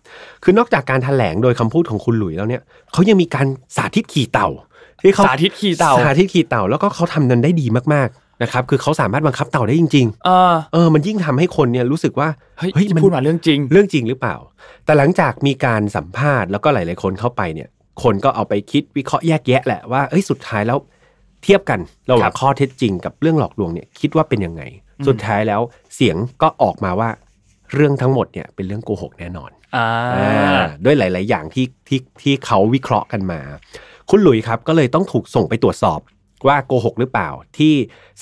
[0.44, 2.62] คือนอกจากการแถลงโดยคำพูดของคุณหลุยแล้วเนี่ย
[2.94, 4.50] เขายังมีการสาธิตขี่เต่า
[5.04, 12.28] ที่เขาสาธิตขี่เต่าสาธิตขี่เต่าแล้วก็เขาทำนั้นได้ดีมากๆนะครับ คือเขาสามารถบังคับเต่าได้จริงเออๆเออ มันยิ่งทำให้คนเนี่ยรู้สึกว่า
[12.58, 14.36] เฮ้ยเฮ้ยที่มันพูดมาเรื่องจริง เรื่องจริงหรือเปล่า
[14.86, 17.70] แต่หลังจากมีการสัมภาษณ์แล้วก็หลาย ๆ คนเข้าไปเนี่ย
[18.04, 20.78] คนก็เอาไปคิดวิเคราะห์แยกแยะแหละว่าเอ้ยสุดท้ายแล้ว
[21.44, 21.80] เทียบกัน
[22.12, 24.64] ระหว่าครังบข้อเท็จจริงกับเรื่องหลอกลวงเนี่ยคิดว่าเป็นยังไง
[25.08, 25.62] สุดท้ายแล้ว
[25.96, 27.10] เสียงก็ออกมาว่า
[27.74, 33.40] เรื่องทั้งหมดเนี่ยเป็นเรื่องโกหกแน่นอนอ่าอ่าด้วยหลาย ๆ อย่างที่ที่ที่เขาวิเคราะห์กันมา
[34.10, 36.00] คุณหลุยส์ครับก็เลยต้องถูกส่งไปตรวจสอบ
[36.48, 37.74] ว่าโกหกหรือเปล่า ที่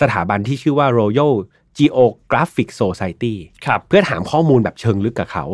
[0.01, 1.33] สถาบันที่ชื่อว่า Royal
[1.77, 5.45] Geographic Society ครับเพื่อถามข้อมูลแบบเชิงลึกกับเขา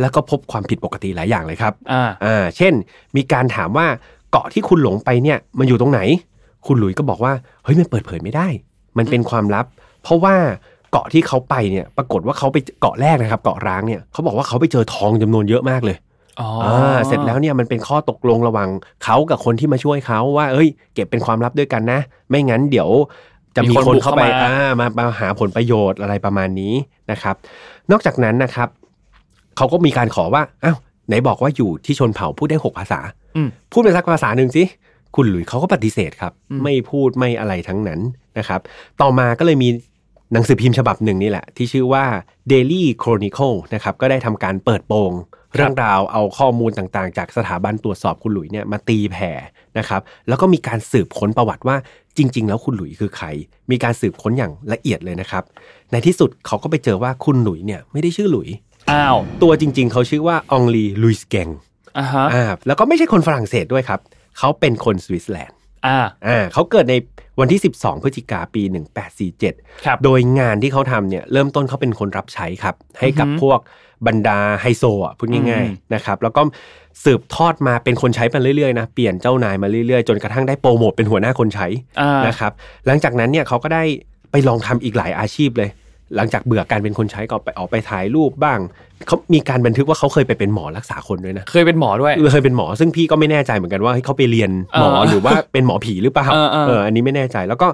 [0.00, 2.74] แล้วก็พบความผิดปกติหลายอย่างเลยครับอ่าอ่าเช่น
[3.16, 3.86] มีการถามว่า
[4.30, 6.00] เกาะที่คุณหลงไปเนี่ยมันอยู่ตรงไหน
[6.66, 7.32] คุณหลุยส์ก็บอกว่า
[7.64, 8.48] เฮ้ยมันเปิดเผยไม่ได้
[8.98, 9.66] มันเป็นความลับ
[10.02, 10.34] เพราะว่า
[10.92, 15.96] เกาะที่เขาไปเนี่ย ปรากฏว่าเขาไปเกาะแรกนะครับ เกาะร้างเนี่ยเขาบอกว่าเขาไปเจอทองจำนวนเยอะมากเลย
[16.40, 18.68] อ๋ออ่าเสร็จแล้วเนี่ยมันเป็นข้อตกลงระหว่าง
[19.04, 22.88] เขากับคนที่มาช่วยเขาว่า เอ้ย เก็บเป็นความลับด้วยกันนะ ไม่งั้นเดี๋ยว
[23.56, 26.74] จะมีคนเข้าไปอ่ามามาหาผลประโยชน์อะไรประมาณนี้
[27.10, 27.34] นะครับ
[27.90, 28.68] นอกจากนั้นนะครับ
[29.56, 30.76] เขาก็มีการขอว่าอ้าว
[31.08, 33.00] ไหนบอกว่าอยู่ที่ชนเผ่าพูดได้หกภาษา
[33.36, 34.64] อืมพูดเป็นสักภาษาหนึ่งสิ
[35.16, 38.00] คุณหลุยส์เขาก็ปฏิเสธครับอืมไม่พูดไม่อะไรทั้งนั้น
[38.38, 38.60] นะครับ
[39.00, 39.68] ต่อมาก็เลยมี
[40.32, 42.04] หนังสือพิมพ์ฉบับหนึ่งนี่แหละ ที่ชื่อว่า
[42.52, 45.12] Daily Chronicle นะครับก็ได้ทำการเปิดโปง
[45.54, 49.32] เรื่องราวเอาข้อมูลต่างๆ จากสถาบันตรวจสอบคุณหลุยเนี่ยมาตีแผ่
[49.78, 51.76] นะครับ แล้วก็มีการสืบค้นประวัติว่า
[52.18, 53.26] จริง ๆ แล้วคุณหลุยคือใคร
[53.70, 55.44] มีการสืบค้นอย่างละเอียดเลยนะครับ
[55.92, 58.48] ในที่สุดเขาก็ไปเจอว่าคุณหลุยเนี่ยไม่ได้ชื่อหลุย
[58.90, 61.48] อ้าวตัวจริง ๆ เขาชื่อว่าองลีลุยส์แกง
[61.98, 64.00] อ่าฮะอ่าแล้วก็ไม่ใช่คนฝรั่งเศสด้วยครับ
[64.38, 66.94] เขาเป็นคนสวิตเซอร์แลนด์อ่าอ่าเขาเกิดใน
[67.40, 68.62] วันที่ 12 พฤศจิกาปี
[69.24, 73.60] 1847ครับโดยงานที่เขาทำเนี่ยเริ่มต้นเขาเป็นคนรับใช้ครับ ให้กับอือฮึพวก
[74.06, 76.42] บรรดาไฮโซอะพูดง่ายอืมๆนะครับแล้วก็
[77.04, 81.66] สืบทอดมาเป็นคนใช้มาเรื่อยๆนะเปลี่ยนเจ้านายมาเรื่อยๆ จนกระทั่งได้โปรโมทเป็นหัวหน้าคนใช้
[82.00, 82.52] อ่านะครับ
[82.86, 83.82] หลังจากนั้นเนี่ยเขาก็ได้
[84.30, 85.70] ไปลองทำอีกหลายอาชีพเลย
[86.16, 88.58] หลังจากเบื่อการเป็นคนใช้ก็ไปออกไปถ่ายรูปบ้าง
[89.06, 97.68] เขามีการบันทึกว่าเขาเคยไปเป็นหมอรักษาคนด้วยนะเคยเป็นหมอด้วยเคยเป็นหมอซึ่งพี่ก็ไม่แน่ใจเหมือนกันว่าเฮ้ยเขาไปเรียนหมอเออหรือว่าเป็นหมอผีหรือเปล่าเออเออเอออันนี้ไม่แน่ใจแล้วก็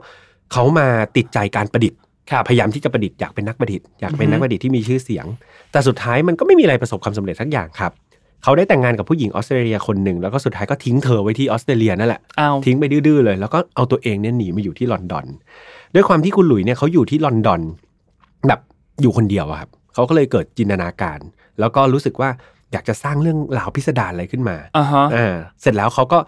[0.53, 1.99] เขามาติดใจการประดิษฐ์
[2.31, 5.27] ครับพยายามที่จะประดิษฐ์อยากเป็นนักประดิษฐ์อยากเป็นอือฮึนักประดิษฐ์ที่มีชื่อเสียง
[5.73, 7.92] แต่สุดท้ายมันก็ไม่มีอะไรประสบความสำเร็จสักอย่างครับ
[8.42, 15.27] เขาได้แต่งงานกับผู้หญิงออสเตรเลียคนหนึ่งแล้วก็สุดท้ายก็ทิ้งเธอไว้ที่ออสเตรเลียนั่นแหละอ้าวทิ้งไปดื้อๆเลย แล้วก็เอาตัวเองเนี่ยหนีมาอยู่ที่ลอนดอน
[15.94, 17.61] ด้วยความที่คุณหลุยเนี่ยเขาอยู่ที่ลอนดอน
[18.48, 18.61] แบบ
[19.02, 21.18] อยู่คนเดียวอะครับเขาก็เลยเกิดจินตนาการ
[21.61, 22.30] แล้วก็รู้สึกว่า
[22.72, 26.18] อยากจะสร้างเรื่องราวพิสดารอะไรขึ้นมาอ่าฮะอ่าเสร็จแล้วเขาก็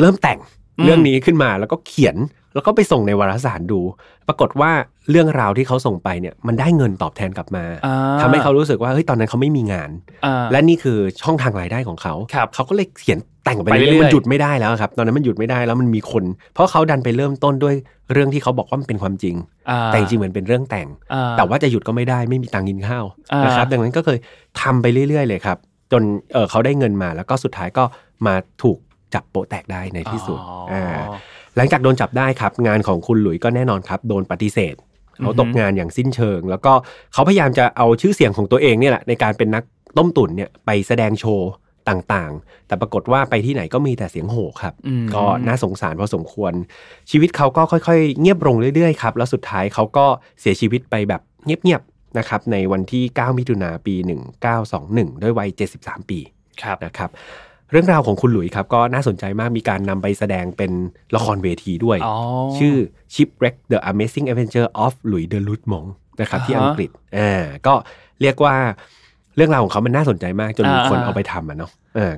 [0.00, 0.48] เริ่มแต่งอืม
[0.84, 2.16] เรื่องนี้ขึ้นมาแล้วก็เขียน
[2.54, 3.80] แล้วก็ไปส่งในวารสารดู
[4.28, 4.70] ปรากฏว่า
[5.10, 9.90] เรื่องราวที่เขาส่งไปเนี่ยมันได้เงินตอบแทนกลับมาอ่าทำให้เขารู้สึกว่าเฮ้ยตอนนั้นเขาไม่มีงาน
[10.26, 17.74] อ่าและนี่คือช่องทางรายได้ของเขาครับเขาก็เลยเขียนแต่งไปไปเรื่เรื่อยๆอยๆมันหยุดไม่ได้แล้วครับ ตอนนั้นมันหยุดไม่ได้แล้วมันมีคน เพราะเขาดันไปเริ่มต้นด้วย
[18.12, 19.34] เรื่องที่เขาบอกว่ามันเป็นความจริง
[19.70, 24.18] อ่าแต่จริงๆเหมือนเป็นเรื่องแต่งอ่าแต่ว่าจะหยุดก็ไม่ได้ไม่มีตังค์กินข้าวอ่านนะครับ ดังนั้นก็เคย
[24.60, 25.58] ทำไปเรื่อยๆ เลยครับ
[25.92, 27.84] จนเออเขาได้เงินมาแล้วก็สุดท้ายก็
[28.26, 28.78] มาถูก
[29.14, 30.84] จับโปะแตกได้ในที่สุดอ๋ออ่า
[31.56, 34.74] หลังจากโดนจับได้ครับ งานของคุณหลุยส์ก็แน่นอนครับ โดนปฏิเสธ
[35.22, 36.72] เขาตกงานอย่างสิ้นเชิง แล้วก็
[37.12, 39.62] เขาพยายามจะเอาชื่อเสียงของตัวเองเนี่ยแหละในการเป็นนัก
[39.96, 41.50] ต้มตุ๋นเนี่ยไปแสดงโชว์
[41.88, 46.52] ต่างๆ แต่ปรากฏว่าไปที่ไหนก็มีแต่เสียงโห่ครับอืมก็น่าสงสารพอสมควร
[47.10, 50.06] ชีวิตเขาก็ค่อยๆ เงียบลงเรื่อยๆครับ แล้วสุดท้ายเขาก็
[50.40, 53.94] เสียชีวิตไปแบบเงียบๆนะครับในวันที่ 9 มิถุนาปี
[54.58, 55.48] 1921 ด้วยวัย
[55.80, 56.18] 73 ปี
[56.62, 57.10] ครับนะครับ
[57.70, 60.72] เรื่องราวของคุณหลุยส์ครับ ก็น่าสนใจมากมีการนำไปแสดงเป็น
[61.14, 62.16] ละครเวทีด้วยอ๋อ
[62.58, 62.74] ชื่อ
[63.14, 65.88] Shipwreck the Amazing Adventure of Louis de Lutmong
[66.20, 67.74] นะครับที่อ่าฮะอังกฤษอ่าก็
[68.20, 68.54] เรียกว่า
[69.36, 72.12] เรื่องราวของเขามันน่าสนใจมากจนมีอ่าคนอ่าเอาไปทำอะเนาะเออ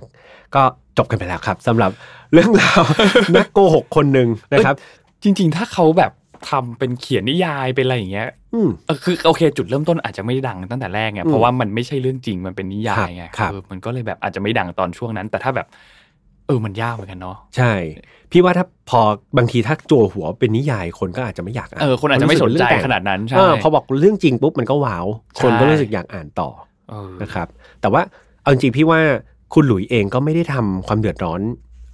[0.54, 0.62] ก็
[0.98, 1.90] จบกันไปแล้วครับสำหรับ
[2.32, 2.82] เรื่องราว
[3.36, 4.74] นักโกหกคนหนึ่งนะครับ
[5.22, 6.12] จริง ๆ ถ้าเขาแบบ
[6.48, 15.66] ทำเป็นเขียนนิยายเป็นอะไรอย่างเงี้ยอืมเออคือโอเค จุดเริ่มต้นอาจจะไม่ดังตั้งแต่แรกไงอืมเพราะว่ามันไม่ใช่เรื่องจริงมันเป็นนิยายไงครับเออมันก็เลยแบบอาจจะไม่ดังตอนช่วงนั้น แต่ถ้าแบบ
[16.46, 17.72] เออมันยากเหมือนกันเนาะใช่
[18.32, 19.00] พี่ว่าถ้าพอ
[19.38, 25.06] บางทีถ้าจั่วหัวเป็นนิยายคนก็อาจจะไม่อยากอ่านเออคนอาจจะไม่สนใจรู้กเป็เรื่องแต่งขนาดนั้นใช่เออพอบอกเรื่องจริงปุ๊บมันก็ว้าว
[25.42, 26.48] คนก็ใช่รู้สึกอยากอ่านต่อ
[26.90, 27.48] เออนะครับ
[27.80, 28.02] แต่ว่า
[28.42, 29.00] เอาจริงๆพี่ว่า
[29.54, 31.40] คุณหลุยเองก็ไม่ได้ทำความเดือดร้อน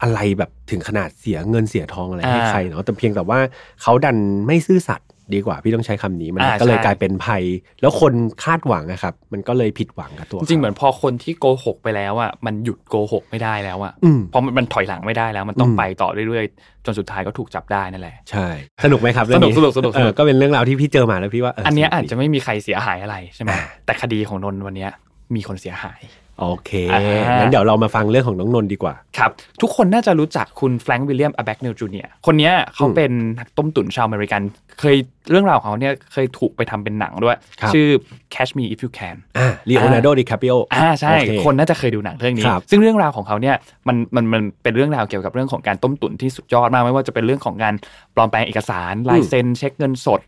[0.03, 3.39] อะไรแบบถึงขนาดเสียเงินเสียทองอะไรให้อ่าใครเนาะแต่เพียงแต่ว่า
[3.83, 7.43] เขาดันไม่ซื่อสัตย์ดีกว่าพี่ต้องใช้คำนี้มันอ่าก็เลยใช่กลายเป็นภัย
[7.81, 8.13] แล้วคน
[8.45, 18.49] คาดหวังนะครับ มันก็เลยผิดหวังกับตัว จริงๆขาเหมือนพอคนที่โกหกไปแล้วอะมันหยุดโกหกไม่ได้แล้วอะอืมเพราะมันมันถอยหลังไม่ได้แล้ว มันต้องอืมไปต่อเรื่อยๆ จนสุดท้ายก็ถูกจับได้นั่นแหละใใช่
[18.85, 24.91] สนุกไหมครับเรื่องนี้สนุกสนุกสนุกเออก็เป็นเรื่องราวที่พี่เจอมาแล้วพี่ว่าเอออันเนี้ยสนุกอาจดีจะไม่มีใครเสียหายอะไรใช่ไหมอ่าแต่คดีของนนท์วันเนี้ย
[25.35, 26.01] มีคนเสียหาย
[26.41, 34.43] โอเคอ่างั้งั้นเดี๋ยวเรามาฟังเรื่องของน้องนนท์ดีกว่า ครับ ทุกคนน่าจะรู้จักคุณแฟรงค์วิลเลียมอบาเนลจูเนียร์คนเนี้ยเขาอืมเป็นนักต้มตุ๋นชาวอเมริกัน
[34.81, 34.97] เคย
[35.31, 37.87] เรื่องราวของเขาเนี่ยเคยถูกไปทำเป็นหนังด้วยครับชื่อ
[38.35, 43.57] Catch Me If You Can อ่าลีโอนาร์โดดิคาปริโออ่าใช่โอเคคนน่าจะเคยดูหนังเรื่องนี้ครับซึ่งเรื่องราวของเขาเนี่ย
[43.89, 47.75] มันมันมันเป็นเรื่องราวเกี่ยวกับเรื่องของการต้มตุ๋นที่สุดยอดมากไม่ว่าจะเป็นเรื่องของการ
[48.15, 50.21] ปลอมแปลงเอกสารลายเซ็นเช็คเงินสด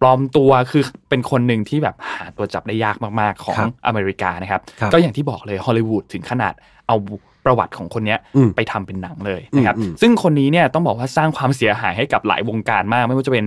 [0.00, 6.54] ปลอมตัวคือเป็นคนหนึ่งที่แบบหาตัวจับได้ยากมากๆของครับอเมริกานะครับครับ ก็อย่างที่บอกเลยฮอลลีวูดถึงขนาด
[6.86, 6.96] เอา
[7.44, 13.44] ประวัติของคนเนี้ยอืมไปทำเป็นหนังเลยนะครับอืมอืมซึ่งคนนี้เนี่ยต้องบอกว่าสร้างความเสียหายให้กับหลายวงการมาก ไม่ว่าจะเป็น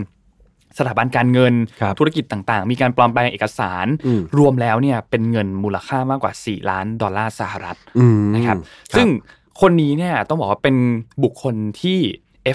[0.77, 8.57] สถาบันการเงินครับธุรกิจต่างๆ มีการปลอมแปลงเอกสารอืมรวมแล้วเนี่ยเป็นเงินมูลค่ามากกว่า 4 ล้านดอลลาร์สหรัฐอืมนะครับ
[8.97, 9.07] ซึ่ง
[9.61, 10.75] คนนี้เนี่ยต้องบอกว่าเป็น
[11.23, 11.99] บุคคลที่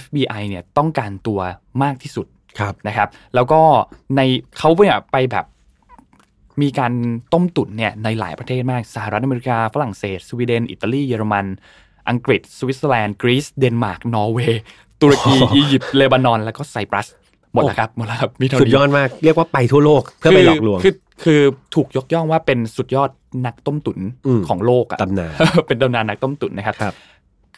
[0.03, 1.41] FBI เนี่ยต้องการตัว
[1.83, 2.27] มากที่สุด
[2.61, 3.61] ครับนะครับ แล้วก็
[4.17, 4.21] ใน
[4.59, 5.47] เขาเนี่ยไปแบบ
[6.63, 6.93] มีการ
[7.33, 11.47] ต้มตุ๋นเนี่ยในหลายประเทศมากสหรัฐอเมริกา ฝรั่งเศส สวีเดน อิตาลี เยอรมัน
[12.09, 14.63] อังกฤษ สวิตเซอร์แลนด์ กรีซ เดนมาร์ก นอร์เวย์
[15.01, 17.07] ตุรกี อียิปต์ เลบานอน แล้วก็ไซปรัส
[17.53, 20.95] หมดแล้วครับ หมดแล้วครับ มีเท่านี้สุดยอดมาก เรียกว่าไปทั่วโลก เพื่อไปหลอกลวง คือ
[21.25, 21.41] คือ
[21.75, 23.11] ถูกยกย่องว่าเป็นสุดยอด
[23.47, 25.33] นักต้มตุ๋นอืมของโลกอะตำนาน
[25.69, 26.95] เป็นตำนานนักต้มตุ๋นนะครับครับ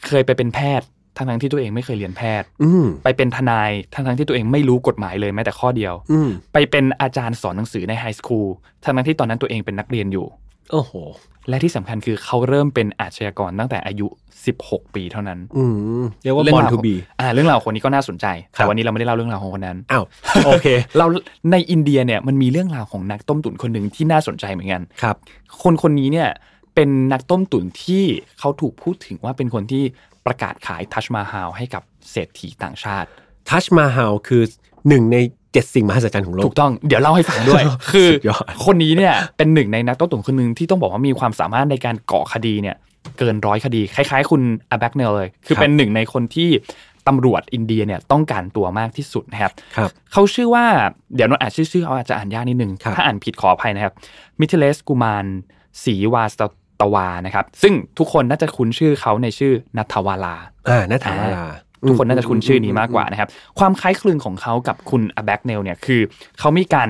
[0.07, 8.47] เคยไปเป็นแพทย์ ทั้งทั้งๆที่ตัวเองไม่เคยเรียนแพทย์ อืมไปเป็นทนายทั้งทั้งๆที่ตัวเองไม่รู้กฎหมายเลยแม้แต่ข้อเดียว อืมไปเป็นอาจารย์สอนหนังสือในไฮสคูล
[8.83, 10.25] ทั้งทั้งๆที่ตอนนั้นตัวเองเป็นนักเรียนอยู่
[10.71, 10.91] โอ้โห
[11.49, 14.07] และที่สำคัญคือเขาเริ่มเป็นอาชญากรตั้งแต่อายุ
[14.51, 15.63] 16 ปีเท่านั้น อื
[16.01, 20.03] มเรียกว่าเรื่บอลราวทูของบีอ่าเรื่องราวของคนนี้ก็น่าสนใจครัแต่บวันนี้เราไม่ได้เล่าเรื่องราวของคนนั้นอ้าว
[20.45, 21.05] โอเค เรา
[21.51, 25.15] ในอินเดียเนี่ยมันมีเรื่องราวของนักต้มตุ๋นคนหนึ่งที่น่าสนใจเหมือนกันครับ
[25.63, 26.29] คนคนนี้เนี่ย
[26.75, 28.03] เป็นนักต้มตุ๋นที่
[28.39, 29.83] เขาถูกพูดถึงว่าเป็นคนที่
[30.25, 33.07] ประกาศขายทัชมาฮาลให้กับเศรษฐีต่างชาติ
[33.49, 34.43] ทัชมาฮาลคือ
[34.87, 35.17] หนึ่งใน
[35.53, 42.75] เจ็ดสิ่งมหัศจรรย์ของโลถูกกต้องเดี๋ยวเล่าให้ฟังด้วย คือสุดยอดคนนี้เนี่ยเป็นหนึ่งในนักต้มตุ๋นคนหนึ่งที่ต้องบอกว่ามีความสามารถในการเกาะคดีเนี่ย
[43.17, 46.49] เกินร้อยคดี คล้ายๆ คุณอาแบกเนลเลย คือเป็นหนึ่งในคนที่
[47.07, 50.65] ตำรวจอินเดียเนี่ยต้องการตัวมากที่สุดนะครับครับเขาชื่อว่า
[51.15, 53.93] เดี๋ยวนนอ่านชื่อชื่อเขาอาจจะอ่านยากนิดนึงครับถ้าอ่านผิดขออภัยนะครับ
[54.39, 55.25] มิเทเลสกุมาร
[55.83, 56.31] ศรีวาส
[56.81, 60.35] ตวานะครับ ซึ่งทุกคนน่าจะคุ้นชื่อเขาในชื่อนัทวาลา
[60.69, 61.45] อ่านาถาลา
[61.87, 66.01] ทุกคนน่าจะคุ้นชื่อนี้มากกว่านะครับ ความคล้ายคลึงของเขากับคุณอแบกเนลเนี่ยคือ
[66.39, 66.89] เขามีการ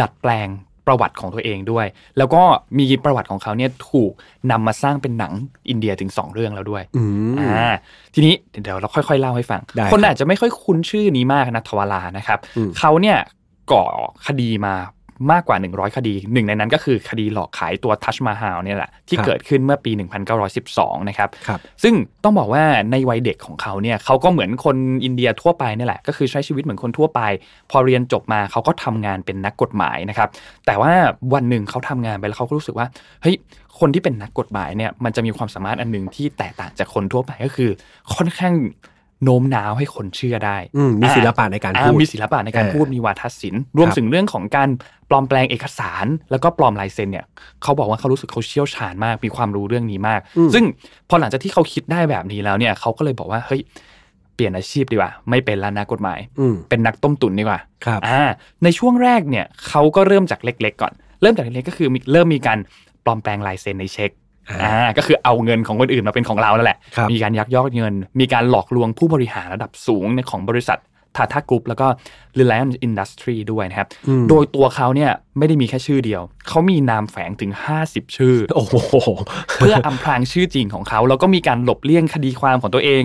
[0.00, 0.48] ดัดแปลง
[0.86, 1.86] ประวัติของตัวเองด้วย
[2.18, 2.42] แล้วก็
[2.78, 4.12] มีประวัติของเขาเนี่ยถูก
[4.50, 5.32] นำมาสร้างเป็นหนัง
[5.68, 7.02] อินเดียถึงสองเรื่องแล้วด้วยอื
[7.32, 7.74] มอ่า
[8.14, 13.18] ทีนี้เดี๋ยวเราค่อยๆเล่าให้ฟังได้คนครับอาจจะไม่ค่อยคุ้นชื่อนี้มากนะทวารานะครับอืมเขาเนี่ย
[13.72, 13.84] ก่อ
[14.26, 14.74] คดีมา
[15.32, 19.92] มากกว่า 100 คดีหนึ่งในนั้นก็คือคดีหลอกขายตัวทัชมาฮาลเนี่ยแหละ ที่ครับเกิดขึ้นเมื่อปี
[20.50, 27.20] 1912 นะครับครับซึ่งต้องบอกว่าในวัยเด็กของเขาเนี่ยเขาก็เหมือนคนอินเดียทั่วไปนี่แหละ ก็คือใช้ชีวิตเหมือนคนทั่วไป
[27.70, 30.28] พอเรียนจบมาเขาก็ทำงานเป็นนักกฎหมายนะครับ
[30.66, 30.92] แต่ว่า
[31.34, 32.86] วันหนึ่งเขาทำงานไปแล้วเขาก็รู้สึกว่า
[33.22, 33.36] เฮ้ย
[33.78, 37.70] คนที่เป็นนักกฎหมายเนี่ยมันจะมีความสามารถอันหนึ่งที่แตกต่างจากคนทั่วไปก็คือ
[38.14, 38.54] ค่อนข้าง
[39.24, 44.68] โน้มน้าวให้คนเชื่อได้อืมมีศิลปะในการอ่พูดมีศิลปะในการเออพูดมีวาทศิลป์รวมครับถึงเรื่องของการ
[45.10, 47.26] ปลอมแปลงเอกสาร แล้วก็ปลอมลายเซ็นเนี่ย
[47.62, 50.20] เขาบอกว่าเขารู้สึกเขาเชี่ยวชาญมาก มีความรู้เรื่องนี้มาก
[50.54, 50.64] ซึ่ง
[51.08, 53.60] พอหลังจากที่เขาคิดได้แบบนี้แล้วเนี่ยเขาก็เลยบอกว่าเฮ้ย
[54.34, 58.22] เปลี่ยนอาชีพดีกว่า ไม่เป็นแล้วนักกฎหมายอืมเป็นนักต้มตุ๋นดีกว่าครับอ่า
[58.64, 62.58] ในช่วงแรกเนี่ยเขาก็เริ่มจากเล็ก ๆ ก่อน เริ่มจากเล็กๆก็คือมีเริ่มมีการ
[63.04, 64.10] ปลอมแปลงลายเซ็นในเช็ค
[64.50, 70.78] อ่าอ่าก็คือเอาเงินของคนอื่นมาเป็นของเราแล้วแหละครับมีการยักยอกเงิน มีการหลอกลวงผู้บริหารระดับสูงในของบริษัท
[71.16, 71.86] ทาทากรุ๊ปแล้วก็
[72.38, 77.52] Reliance Industry ด้วยนะครับอืมโดยตัวเขาเนี่ยไม่ได้มีแค่ชื่อเดียว เขามีนามแฝงถึง
[77.84, 78.74] 50 ชื่อ โอ้โห
[79.56, 83.02] เพื่ออำพรางชื่อจริงของเขา แล้วก็มีการหลบเลี่ยงคดีความของตัวเอง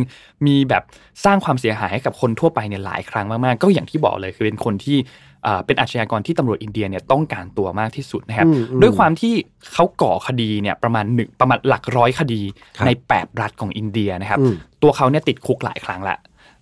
[0.48, 0.84] มีแบบ
[1.26, 4.98] สร้างความเสียหายให้กับคนทั่วไปเนี่ยหลายครั้งมาก ๆ ก็อย่างที่บอกเลยคือเป็นคนที่
[5.44, 9.34] เอ่อเป็นอาชญากรที่ตำรวจอินเดียเนี่ยต้องการตัวมากที่สุดนะครับอืมอืมด้วยความที่
[9.74, 12.42] เขาก่อคดีเนี่ยประมาณหนึ่งประมาณหลักร้อยคดี
[12.78, 14.54] ครับใน8รัฐของอินเดียนะครับอืม
[14.84, 16.18] ตัวเขาเนี่ยติดคุกหลายครั้งละ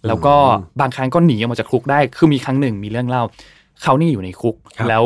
[0.07, 0.33] แล้วก็
[0.79, 3.23] บางครั้งก็หนีออกมาจากคุกได้ คือมีครั้งหนึ่งมีเรื่องเล่า
[3.81, 5.03] เขานี่อยู่ในคุกครับแล้ว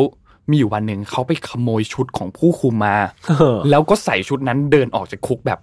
[0.49, 2.95] มีอยู่วันหนึ่งเขาไปขโมยชุดของผู้คุมมา
[3.27, 5.59] เออแล้วก็ใส่ชุดนั้นเดินออกจากคุกแบบ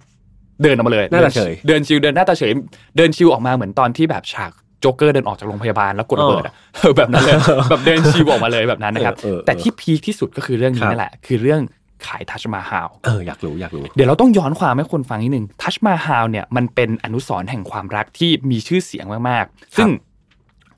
[0.63, 2.51] เดินออกมาเลยหน้าตาเฉย เดิน chill เดินหน้าตาเฉย
[2.97, 4.51] เดิน chill ออกมาเหมือนตอนที่แบบฉาก
[4.83, 7.35] โจ๊กเกอร์เดินออกจากโรงพยาบาลแล้วกดระเบิดอะเออแบบนั้นเลย
[7.69, 11.61] แบบเดิน chill ออกมาเลยแบบนั้นนะครับเออเออเออแต่ที่ peak ที่สุดก็คือเรื่องนี้ครับนั่นแหละ คือเรื่อง
[12.07, 19.89] ขายทัชมาฮาลเอออยากรู้อยากรู้ เดี๋ยวเราต้องย้อนความให้คนฟังนิดนึงทัชมาฮาลเนี่ยมันเป็นอนุสรณ์แห่งความรักที่มีชื่อเสียงมากๆ ซึ่ง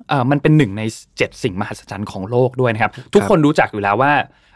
[0.09, 0.83] เอ่อมันเป็นหนึ่งใน
[1.17, 4.13] เจ็ดสิ่งมหัศจรรย์ของโลกด้วยนะครับ ทุกคนรู้จักอยู่แล้วว่า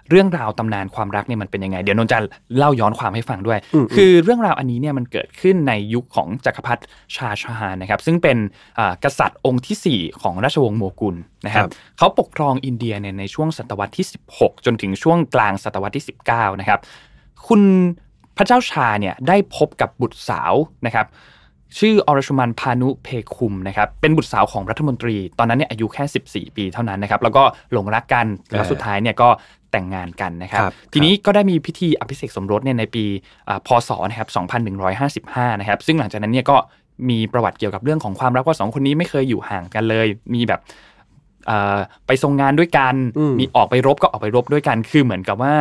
[0.10, 2.20] เรื่องราวตำนานความรักเนี่ยมันเป็นยังไง เดี๋ยวนนท์จะ
[2.58, 6.82] เล่าย้อนความให้ฟังด้วยอืมคือเรื่องราวอันนี้เนี่ยมันเกิดขึ้นในยุคของจักรพรรดิ
[7.16, 8.38] ชาชาฮานนะครับซึ่งเป็น
[8.80, 16.80] อ่ากษัตริย์องค์ทีสี่ 4 ของราชวงศ์โมกุลนะครับครับเขาปกครองอินเดียเนี่ยในช่วงศตวรรษที่ 16 จนถึงช่วงกลางศตวรรษที่ 19 นะครับ
[17.48, 17.62] คุณ
[18.38, 20.54] พระเจ้าชาเนี่ยได้พบกับบุตรสาว
[20.86, 21.08] นะครับ
[21.80, 29.30] ชื่ออรชุมันพานุเพคุมนะครับเป็นบุตรสาวของรัฐมนตรี ตอนนั้นเนี่ยอายุแค่ 14 ปีเท่านั้นนะครับแล้วก็หลงรักกันแล้วสุดท้ายเนี่ยก็
[29.72, 33.04] แต่งงานกันนะครับครับ ทีนี้ก็ได้มีพิธีอภิเษกสมรสเนี่ยในปี
[33.48, 34.30] อ่าพศนะครับ
[34.94, 36.58] 2155นะครับ ซึ่งหลังจากนั้นเนี่ยก็
[37.10, 40.60] มีประวัติเกี่ยวกับเรื่องของความรักว่าสองคนนี้ไม่เคยอยู่ห่างกันเลย มีแบบ
[41.48, 41.78] เอ่อ
[42.08, 45.56] ไปทรงงานด้วยกันอืมมีออกไปรบก็ออกไปรบด้วยกัน คือเหมือนกับว่า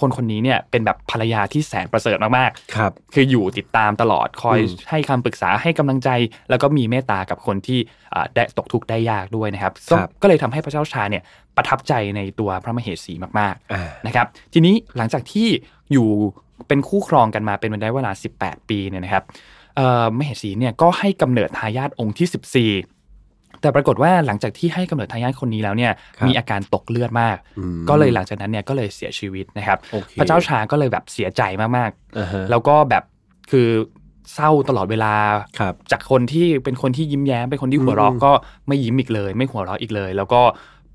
[0.00, 6.10] คนคนนี้เนี่ยเป็นแบบภรรยาที่แสนประเสริฐมากๆครับ คืออยู่ติดตามตลอดคอยอืมให้คำปรึกษาให้กำลังใจ
[6.50, 7.78] แล้วก็มีเมตตากับคนที่
[8.14, 11.22] อ่าได้ตกทุกข์ได้ยากด้วยนะครับ ก็ครับก็เลยทำให้พระเจ้าชาเนี่ย
[11.56, 15.48] ประทับใจในตัวพระมเหสีมากอ่าๆนะครับ ทีนี้หลังจากที่
[15.92, 16.08] อยู่
[16.68, 19.24] เป็นคู่ครองกันมาเป็นระยะเวลา 18 ปีเนี่ยนะครับ
[19.76, 22.95] เอ่อมเหสีเนี่ยก็ให้กำเนิดทายาทองค์ที่ 14
[23.66, 31.42] แต่ปรากฏว่าหลังจากที่ให้กำเนิดทายาทคนนี้แล้วเนี่ยครับมีอาการตกเลือดมากอืมก็เลยหลังจากนั้นเนี่ยก็เลยเสียชีวิตนะครับโอเคพระเจ้าชาก็เลยแบบเสียใจ
[31.76, 33.04] มากๆอ่าฮะแล้วก็แบบ
[33.50, 33.68] คือ
[34.34, 35.14] เศร้าตลอดเวลา
[35.58, 38.32] ครับจากคนที่เป็นคนที่ยิ้มแย้มเป็นคนที่หัวเราะอืมก็
[38.68, 40.40] ไม่ยิ้มอีกเลย ไม่หัวเราะอีกเลย แล้วก็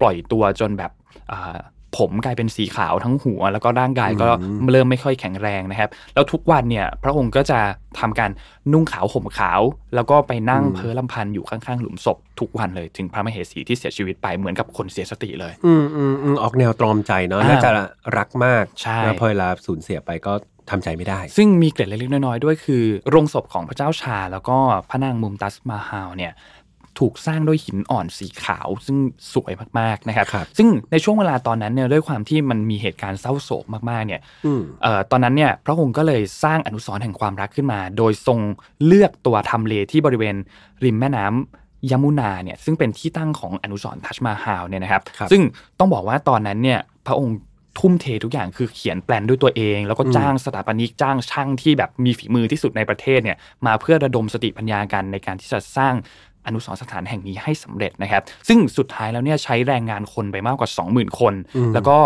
[0.02, 0.92] ปล่อยตัวจนแบบ
[1.32, 1.58] อ่า
[1.98, 4.30] ผมกลายเป็นสีขาวทั้งหัว แล้วก็ร่างกายก็
[4.72, 7.60] เริ่มไม่ค่อยแข็งแรงนะครับ แล้วทุกวันเนี่ย พระองค์ก็จะ
[8.00, 8.32] ทำการ
[8.72, 9.62] นุ่งขาวห่มขาว
[9.96, 17.72] แล้วก็ไปนั่งเพ้อลำพันอยู่ข้างๆ หลุมศพทุกวันเลยถึงพระมเหสีที่เสียชีวิตไปเหมือนกับคนเสียสติเลย อืมอืมอืมออกแนวตรอมใจเนาะอ่าน่าจะ
[18.18, 20.34] รักมากใช่แล้วพอเวลาสูญเสียไปก็
[20.70, 24.58] ทำใจไม่ได้ ซึ่งมีเกร็ดเล็กๆน้อยๆด้วยคือ โรงศพของพระเจ้าชา แล้วก็
[24.90, 26.34] พระนางมุมตัสมาฮาลเนี่ย
[27.00, 28.98] ถูกสร้างด้วยหินอ่อนสีขาว ซึ่ง
[29.34, 38.40] สวยมากๆนะครับครับซึ่งในช่วงเวลาตอนนั้นเนี่ยด้วยความที่มันมีเหตุการณ์เศร้าโศกมากๆเนี่ยอืมเอ่อตอนนั้นเนี่ยพระองค์ก็เลยสร้างอนุสรณ์แห่งความรักขึ้นมา โดยทรง
[38.86, 40.36] เลือกตัวทำเลที่บริเวณ
[40.84, 45.42] ริมแม่น้ำยมุนาเนี่ยซึ่งเป็นที่ตั้งของอนุสรณ์ทัชมาฮาลเนี่ยนะครับครับซึ่ง
[45.80, 47.38] ต้องบอกว่าตอนนั้นเนี่ยพระองค์
[47.80, 55.94] ทุ่มเททุกอย่างคือเขียนแปลนด้วยตัวเอง แล้วก็อืมจ้างสถาปนิกจ้างช่างที่แบบมีฝีมือที่สุดในประเทศเนี่ยมาเพื่อระดมสติปัญญากันในการที่จะสร้าง
[56.46, 61.98] อนุสรณ์สถานแห่งนี้ให้สำเร็จนะครับ ซึ่งสุดท้ายแล้วเนี่ยใช้แรงงานคนไปมากกว่า 20,000 คนอืมแล้วก็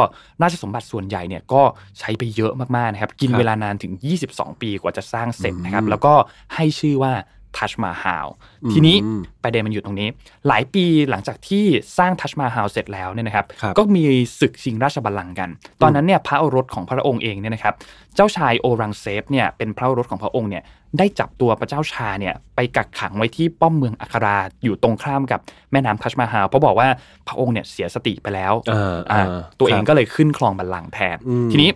[0.41, 1.62] ราชสมบัติส่วนใหญ่เนี่ยก็
[2.00, 3.93] ใช้ไปเยอะมากๆนะครับ กินครับเวลานานถึง
[4.28, 6.13] 22 ปีกว่าจะสร้างเสร็จนะครับอืมแล้วก็
[6.56, 7.13] ให้ชื่อว่า
[7.58, 8.28] ทัชมาฮาล
[8.72, 10.08] ทีนี้อืมประเด็นมันอยู่ตรงนี้
[10.48, 11.65] หลายปีหลังจากที่
[11.98, 14.04] สร้างทัชมาฮาลเสร็จแล้วเนี่ยนะครับครับก็มี
[14.39, 15.50] ศึกชิงราชบัลลังก์กัน
[15.82, 17.74] ตอนนั้นเนี่ยพระโอรสของพระองค์เองเนี่ยนะครับ
[18.15, 20.63] เจ้าชายโอรังเซฟเนี่ยเป็นพระโอรสของพระองค์เนี่ย
[20.98, 25.39] ได้จับตัวพระเจ้าชาเนี่ยไปกักขังไว้ที่ป้อมเมืองอัคราอยู่ตรงข้ามกับ
[25.72, 26.88] แม่น้ำทัชมาฮาลเพราะบอกว่า
[27.28, 31.70] พระองค์เนี่ยเสียสติไปแล้วอ่าอ่าอ่าตัวเองครับก็เลยขึ้นครองบัลลังก์แทนอืมทีนี้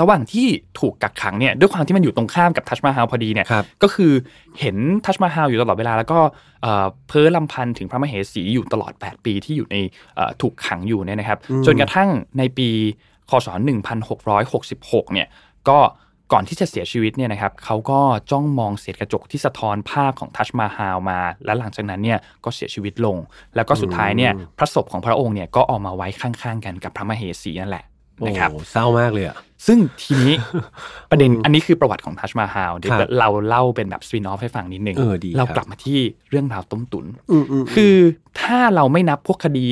[0.00, 0.46] ระหว่างที่
[0.80, 4.12] ถูกกักขังเนี่ยด้วยความที่มันอยู่ตรงข้ามกับทัชมาฮาลพอดีเนี่ยครับก็คือ
[4.60, 6.18] เห็นทัชมาฮาลอยู่ตลอดเวลา แล้วก็
[6.62, 9.76] เอ่อเพ้อลำพันถึงพระมเหสีอยู่ตลอด 8 ปีที่อยู่ใน
[10.16, 12.08] เอ่อถูกขังอยู่เนี่ยนะครับอืมจนกระทั่ง
[12.38, 12.68] ในปี
[13.30, 13.48] คศ
[14.10, 15.26] 1666 เนี่ย
[15.68, 15.78] ก็
[16.32, 23.16] ก่อนที่จะเสียชีวิตเนี่ยนะครับเขาก็จ้องมองเศษกระจกที่สะท้อนภาพของทัชมาฮาลมา และหลังจากนั้นเนี่ยก็เสียชีวิตลง
[23.56, 27.84] แล้วก็สุดท้ายเนี่ยพระศพของพระองค์เนี่ยก็เออกมาไว้ข้างๆ กันกับพระมเหสีนั่นแหละ
[28.26, 30.32] นะครับโอ้เศร้ามากเลยอะซึ่งทีนี้
[31.10, 35.98] ประเด็นอืมอันนี้คือประวัติของทัชมาฮาลเดี๋ยวครับเราเล่าเป็นแบบสปินออฟให้ฟังนิดนึงเออดีเราครับกลับมาที่
[36.30, 37.94] เรื่องราวต้มตุนอืมอืมคือ
[38.40, 39.66] ถ้าเราไม่นับพวกคดี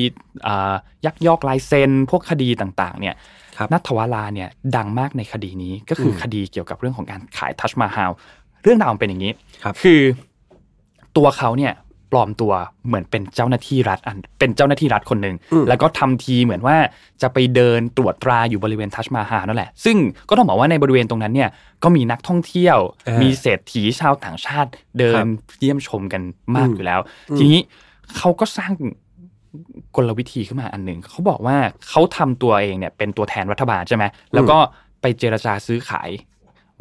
[0.47, 0.75] อ่า
[1.07, 3.15] ยักยอกลายเซ็นพวกคดีต่างๆ เนี่ย
[3.59, 8.11] ครับนัทวราเนี่ยดังมากในคดีนี้ก็คืออมคดีเกี่ยวกับเรื่องของการขายทัชมาฮาล
[8.63, 9.33] เรื่องราวมันเป็นอย่างนี้
[9.63, 10.01] ครับคือ
[11.17, 11.73] ตัวเขาเนี่ย
[12.13, 12.53] ปลอมตัว
[12.87, 16.77] เหมือนเป็นเจ้าหน้าที่รัฐอัน เป็นเจ้าหน้าที่รัฐคนหนึ่งอืมแล้วก็ทำทีเหมือนว่า
[17.23, 19.97] จะไปเดินตรวจตราอยู่บริเวณทัชมาฮาลนั่นแหละ ซึ่ง
[20.29, 21.51] ก็ต้องบอกว่าในบริเวณตรงนั้นเนี่ย
[21.83, 26.23] ก็มีนักท่องเที่ยวอ่ามีมีเศรษฐีชาวต่างชาติเดิครันบเยี่ยมชมกัน
[26.57, 27.61] มากอืมอยู่แล้วอืมทีนี้
[28.17, 28.73] เขาก็สร้าง
[29.97, 31.57] กลวิธีขึ้นมาอันหนึ่งเขาบอกว่า
[31.89, 34.59] เขาทำตัวเองเนี่ยเป็นตัวแทนรัฐบาลใช่ไหมแล้วก็
[35.01, 36.11] ไปเจรจาซื้อขาย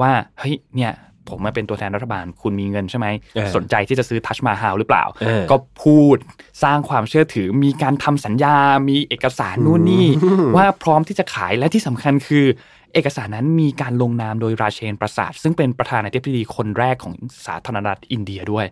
[0.02, 0.92] ว่าเฮ้ยเนี่ย
[1.30, 6.18] ผมมาเป็นตัวแทนรัฐบาล คุณมีเงินใช่ไหมเออสนใจที่จะซื้อทัชมาฮาลหรือเปล่าเออก็พูด
[6.64, 8.56] สร้างความเชื่อถือ มีการทำสัญญา
[8.90, 12.46] มีเอกสารนู่นนี่อืมว่าพร้อมที่จะขายและที่สำคัญคือ
[12.94, 17.14] เอกสารนั้นมีการลงนามโดยราเชนประสาท ซึ่งเป็นประธานาธิบดีคนแรกของ
[17.46, 18.66] สาธารณรัฐอินเดียด้วย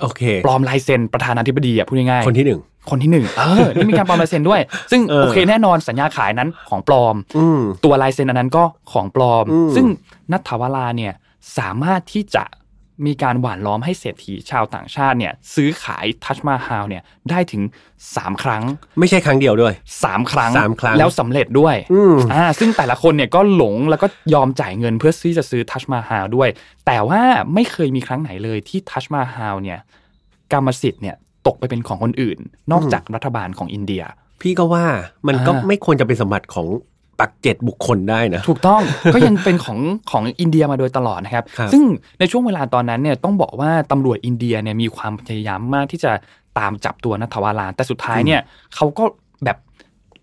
[0.00, 2.60] โอเคปลอมลายเซ็นประธานาธิบดีอะพูดง่ายๆคนที่หนึ่ง
[2.90, 4.60] คนที่หนึ่งเออนี่มีการปลอมลายเซ็นด้วย
[4.90, 9.86] ซึ่งเออโอเคแน่นอนสัญญาขายนั้นของปลอมอืมตัวลายเซ็นอันนั้นก็ของปลอมอืมซึ่ง
[10.32, 11.12] นัทธาวราเนี่ย
[11.58, 12.44] สามารถที่จะ
[13.06, 17.62] มีการหว่านล้อมให้เศรษฐีชาวต่างชาติเนี่ยซื้อขายทัชมาฮาลเนี่ยได้ถึง
[18.02, 18.62] 3 ครั้ง
[18.98, 26.48] ไม่ใช่ครั้งเดียวด้วย 3 ครั้งสามครั้ง แล้วสำเร็จด้วยอืมอ่าซึ่งแต่ละคนเนี่ยก็หลงแล้วก็ยอมจ่ายเงินเพื่อที่จะซื้อทัชมาฮาลด้วย
[26.86, 27.20] แต่ว่า
[27.54, 29.78] ไม่เคยมีครั้งไหนเลยที่ทัชมาฮาลเนี่ย
[30.52, 32.38] กรรมสิทธิ์เนี่ยตกไปเป็นของคนอื่น
[32.72, 34.02] นอกจากรัฐบาลของอินเดีย
[34.40, 34.84] พี่ก็ว่า
[35.28, 36.66] มันก็อ่าไม่ควรจะเป็นสมบัติของ
[37.20, 38.82] ปักเจ็ดบุคคลได้นะ ถูกต้อง
[39.14, 39.78] ก็ยังเป็นของ
[40.10, 41.82] ของอินเดียมาโดยตลอดนะครับครับซึ่ง
[42.18, 46.12] ในช่วงเวลาตอนนั้นเนี่ยต้องบอกว่าตำรวจอินเดียเนี่ยมีความพยายามมากที่จะ
[46.58, 48.40] ตามจับตัวนัทวาลาแต่สุดท้ายเนี่ย
[48.74, 49.04] เขาก็
[49.44, 49.58] แบบ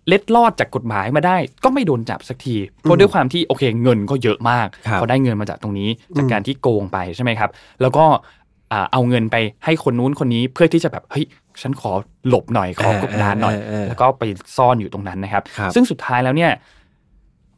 [0.08, 7.50] เล็ดลอดจากกฎหมายมาได้ ก็ไม่โดนจับสักทีเพราะด้วยความที่โอเคเงินก็เยอะมากครับเขาได้เงินมาจากตรงนี้จากอืมการที่โกงไปใช่ไหมครับ
[7.82, 8.06] แล้วก็
[8.72, 11.26] อ่าเอาเงินไปให้คนนู้นคนนี้เพื่อที่จะแบบเฮ้ย
[11.62, 11.92] ฉันขอ
[12.28, 14.24] หลบหน่อยขอกบดานหน่อยเออเออเออแล้วก็ไป
[14.58, 16.52] ซ่อนอยู่ตรงนั้นนะครับครับซึ่งสุดท้ายแล้วเนี่ย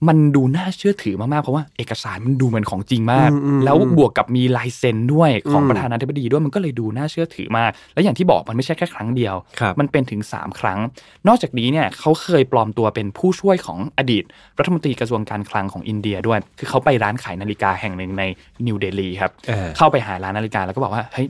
[0.07, 10.79] มันดูน่าเชื่อถือมากๆ เพราะว่าเอกสารมันดูเหมือนของจริงมากอืมอืมแล้วบวกกับมีลายเซ็นด้วยของอืมประธานาธิบดีด้วยมันก็เลยดูน่าเชื่อถือมาก และอย่างที่บอกมันไม่ใช่แค่ครั้งเดียวครับมันเป็นถึง 3 ครั้ง
[11.27, 14.23] นอกจากนี้เนี่ยเขาเคยปลอมตัวเป็นผู้ช่วยของอดีต
[14.59, 18.23] รัฐมนตรีกระทรวงการคลังของอินเดียด้วย คือเขาไปร้านขายนาฬิกาแห่งหนึ่งใน
[18.67, 21.27] นิวเดลีครับเออเข้าไปหาร้านนาฬิกาแล้วก็บอกว่าเฮ้ย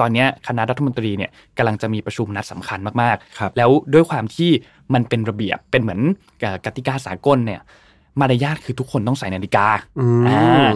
[0.00, 4.50] ตอนเนี้ยคณะรัฐมนตรีเนี่ยกำลังจะมีประชุมนัดสำคัญมากครับๆแล้วด้วยความที่
[4.94, 6.00] มันเป็นระเบียบเป็นเหมือน
[6.40, 7.60] เอ่อกติกาสากลเนี่ย
[8.20, 9.66] มารยาทคือทุกคนต้องใส่นาฬิกา
[9.98, 10.70] อืมอ่า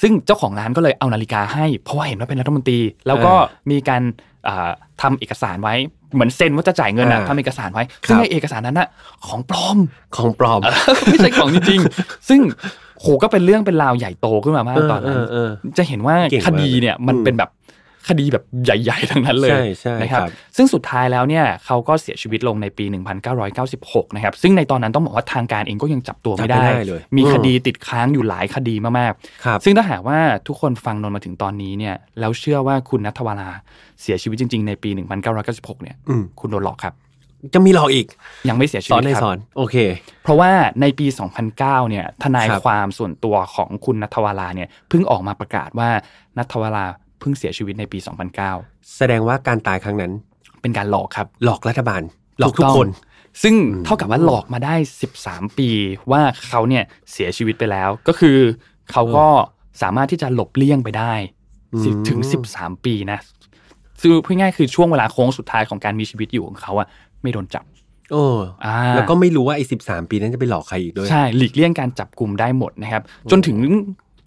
[0.00, 4.02] ซึ่งเจ้าของร้านก็เลยเอานาฬิกาให้ เพราะว่าเห็นว่าเป็นรัฐมนตรี แล้วก็อ่ามีการ
[4.48, 4.70] อ่า
[5.02, 5.74] ทำเอกสารไว้
[6.14, 8.88] เหมือนเซ็นว่าจะจ่ายเงินอะอ่าทำเอกสารไว้ครับซึ่งในเอกสารนั้นอะ
[9.26, 9.78] ของปลอม
[10.16, 10.60] ของปลอม
[11.06, 12.40] ไม่ใช่ของจริงๆซึ่ง
[13.00, 17.50] โหก็เป็นเรื่องเป็นราวใหญ่โตขึ้นมามากตอนนั้นเออเออเออจะเห็นว่าเก่งมากคดีเนี่ยมันอืมเป็นแบบ
[18.08, 22.84] คดีแบบใหญ่ๆ ทั้งนั้นเลยใช่ใช่นะครับครับซึ่งสุดท้ายแล้วเนี่ยเขาก็เสียชีวิตลงในปี
[23.50, 29.12] 1996 นะครับซึ่งในตอนนั้นต้องบอกว่าทางการเองก็ยังจับตัวไม่ได้จับไม่ได้เลยมีอืมคดีติดค้างอยู่หลายคดีมาก
[29.44, 33.50] ครับๆซึ่งถ้าหากว่าทุกคนฟังนนมาถึงตอนนี้เนี่ยแล้วเชื่อว่าคุณนัทวรา
[34.02, 34.90] เสียชีวิตจริง ๆ ในปี
[35.36, 36.94] 1996 เนี่ยอืมคุณโดนหลอกครับ
[37.54, 38.06] จะมีหลอกอีก
[38.48, 39.76] ยังไม่เสียชีสอวินตในครับสอนโอเค
[40.22, 41.06] เพราะว่าในปี
[41.48, 45.90] 2009 เนี่ยทนายครับความส่วนตัวของคุณนัทวราเนี่ยเพิ่งออกมาประกาศว่า
[46.38, 46.86] นัทวรา
[47.18, 47.98] เพิ่งเสียชีวิตในปี
[48.44, 50.12] 2009 แสดงว่าการตายครั้งนั้น
[50.60, 52.02] เป็นการหลอกครับ หลอกรัฐบาล
[52.38, 52.88] หลอกทุกต้องคน
[53.42, 53.54] ซึ่ง
[53.84, 54.74] เท่ากับว่าหลอกมาได้
[55.16, 55.70] 13 ปี
[56.10, 58.38] ว่าเขาเนี่ยเสียชีวิตไปแล้ว ก็คือ
[58.90, 59.26] เขาก็
[59.82, 61.12] สามารถที่จะหลบเลี่ยงไปได้
[61.84, 62.20] สิบอืมถึง
[62.52, 63.18] 13 ปีนะ
[64.00, 66.86] ซึ่งพูดง่ายๆคือช่วงเวลาโค้งสุดท้ายของการมีชีวิตอยู่ของเขาอะ
[67.22, 67.64] ไม่โดนจับ
[68.12, 68.24] โอ้
[68.64, 73.56] อ่าแล้วก็ไม่รู้ว่าไอ้สิบสามปีนั้นจะไปหลอกใครอีกด้วย ใช่ หลีกเลี่ยงการจับกลุ่มได้หมดนะครับ จนถึง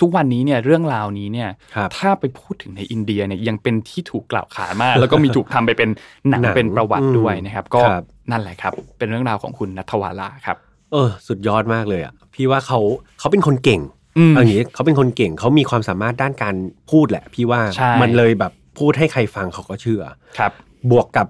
[0.01, 5.89] ทุกวันนี้เนี่ยเรื่องราวนี้เนี่ยครับถ้าไปพูดถึงในอินเดียเนี่ยยังเป็นที่ถูกกล่าวขานมาก แล้วก็มีถูกทำไปเป็น
[6.29, 10.57] หนังหนังเป็นประวัติอืมด้วยนะครับ ก็ครับนั่นแหละครับ เป็นเรื่องราวของคุณนัทวาลาครับ
[10.91, 12.79] เออ สุดยอดมากเลยอะพี่ว่าเขา
[13.19, 13.81] เขาเป็นคนเก่ง
[14.17, 16.55] อืมเอาอย่างนี้เขาเป็นคนเก่งเขามีความสามารถด้านการ
[16.91, 20.03] พูดแหละ พี่ว่าใช่มันเลยแบบพูดให้ใครฟังเขาก็เชื่อ
[20.37, 20.51] ครับ
[20.91, 21.27] บวกกับ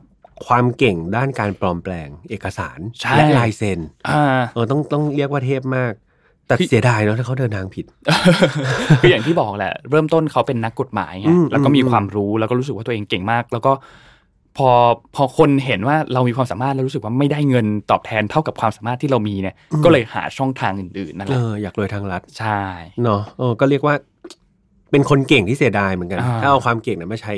[0.48, 5.94] ความเก่งด้านการปลอมแปลงเอกสารใช่และลายเซ็นอ่าเออต้องต้องเรียกว่าเทพมาก
[6.52, 7.86] แต่พี่เสียดายเนาะถ้าเขาเดินทางผิด
[9.02, 13.72] คืออย่างที่บอกแหละ เริ่มต้นเขาเป็นนักกฎหมายไงอืมแล้วก็มีอืมความรู้แล้วก็รู้สึกว่าตัวเองเก่งมาก แล้วก็
[14.58, 14.70] พอ
[15.16, 22.62] พอคนเห็นว่าเรามีความสามารถแล้วรู้สึกว่าไม่ได้เงินตอบแทนเท่ากับความสามารถที่เรามีเนี่ย ก็เลยหาช่องทางอื่นๆนั่นแหเอละออยากรวยทางรัฐใช่
[23.04, 23.96] เนาะเออก็เรียกว่า
[24.92, 27.36] เป็นคนเก่งที่เสียดายเหมือนกันอ่าถ้าเอาความเก่งนั้นมาใช้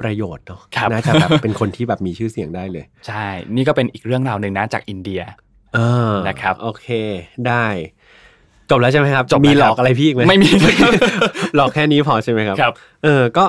[0.00, 3.26] ประโยชน์เนาะครับน่าจะแบบเป็นคนที่แบบมีชื่อเสียงได้เลย ใช่
[3.56, 5.22] นี่ก็เป็นอีกเรื่องราวหนึ่งนะจากอินเดีย
[5.74, 5.78] เอ
[6.10, 6.86] อนะครับโอเค
[7.48, 7.66] ได้
[8.70, 10.92] จบแล้วใช่ไหมครับจบแล้วมีหลอคกรับอะไรพี่อีกไหมไม่มีนะครับ
[11.56, 12.72] หลอกแค่นี้พอใช่ไหมครับครับ
[13.04, 13.44] เออก็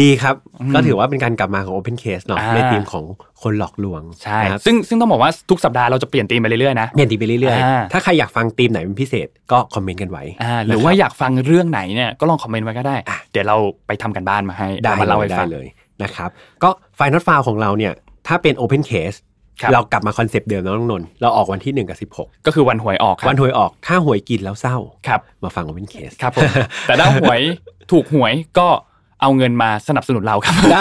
[0.00, 3.04] ดีครับอืมก็ถือว่าเป็นการกลับมาของ Open Case เนาะอ่าในทีมของ
[3.42, 13.56] คนหลอกลวงใช่นะครับซึ่งซึ่งต้องบอกว่าทุกสัปดาห์เราจะเปลี่ยนธีมไปเรื่อยๆนะเปลี่ยนทีมไปเรื่อยอ่าๆถ้าใครอยากฟังทีมไหนเป็นพิเศษก็คอมเมนต์กันไว้อ่าหรือว่าอยากฟังเรื่องไหนเนี่ยก็ลองคอมเมนต์ไว้ก็ได้อะเดี๋ยวเรา
[13.86, 15.66] ไปทำกันบ้านมาให้ได้เอามาเล่าให้ได้ฟังเลย
[16.02, 16.30] นะครับ
[16.62, 17.92] ก็ File Not Found ของเราเนี่ย
[18.26, 19.31] ถ้าเป็น Open Case ครับ
[19.72, 21.98] เรากลับมา concept เดิมนะน้องนนท์เราออกวันที่ 1 กับ 16
[22.46, 24.76] ก็คือวันหวยออกครับวันหวยออกถ้าหวยกินแล้วเศร้า
[25.06, 26.50] ครับมาฟัง Open Case ครับผม
[26.82, 27.40] แต่ถ้าหวย
[27.90, 28.68] ถูกหวยก็
[29.20, 30.80] เอาเงินมาสนับสนุนเราครับได้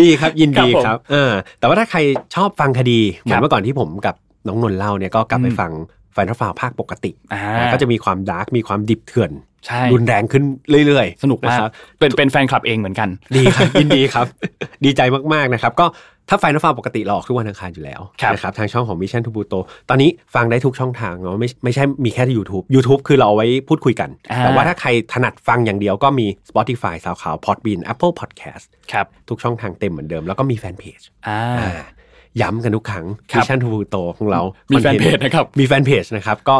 [0.00, 1.98] ดีครับยินดีครับผมครับเออแต่ว่าถ้าใคร
[2.34, 4.14] ชอบฟังคดีเหมือนเมื่อก่อนครับที่ผมกับ
[4.46, 5.72] น้องนนท์เล่าเนี่ยก็กลับไปอืมฟัง
[6.12, 9.30] File Not Found ภาคปกติอ่าก็จะมีความ dark มีความดิบเถื่อน
[9.66, 10.44] ใช่รุนแรงขึ้น
[10.86, 14.26] เรื่อยๆ สนุกมากะครับเป็นเป็นแฟนคลับเองเหมือนกัน ดีครับยินดีครับ
[14.84, 15.00] ดีใจ
[15.32, 15.86] มากๆนะครับ ก็
[16.30, 31.70] ถ้าไฟนอลฟาวปกติเราออกทุกวันอังคารอยู่แล้วครับนะครับทางช่องของ Mission to Pluto ตอนนี้ฟังได้ทุกช่องทางเนาะไม่ไม่ใช่มีแค่ที่ YouTube YouTube คือเราเอาไว้พูดคุยกันอ่าแต่ว่าถ้าใครถนัดฟังอย่างเดียวก็มี Spotify สาวขาว Podbean Apple Podcast ครับทุกช่องทางเต็มเหมือนเดิมแล้วก็มีแฟนเพจอ่าอ่า
[32.40, 36.56] ย้ำกันทุกครั้งครับ Mission to Pluto ของเรามีมีแฟนเพจนะครับมีแฟนเพจนะครับก็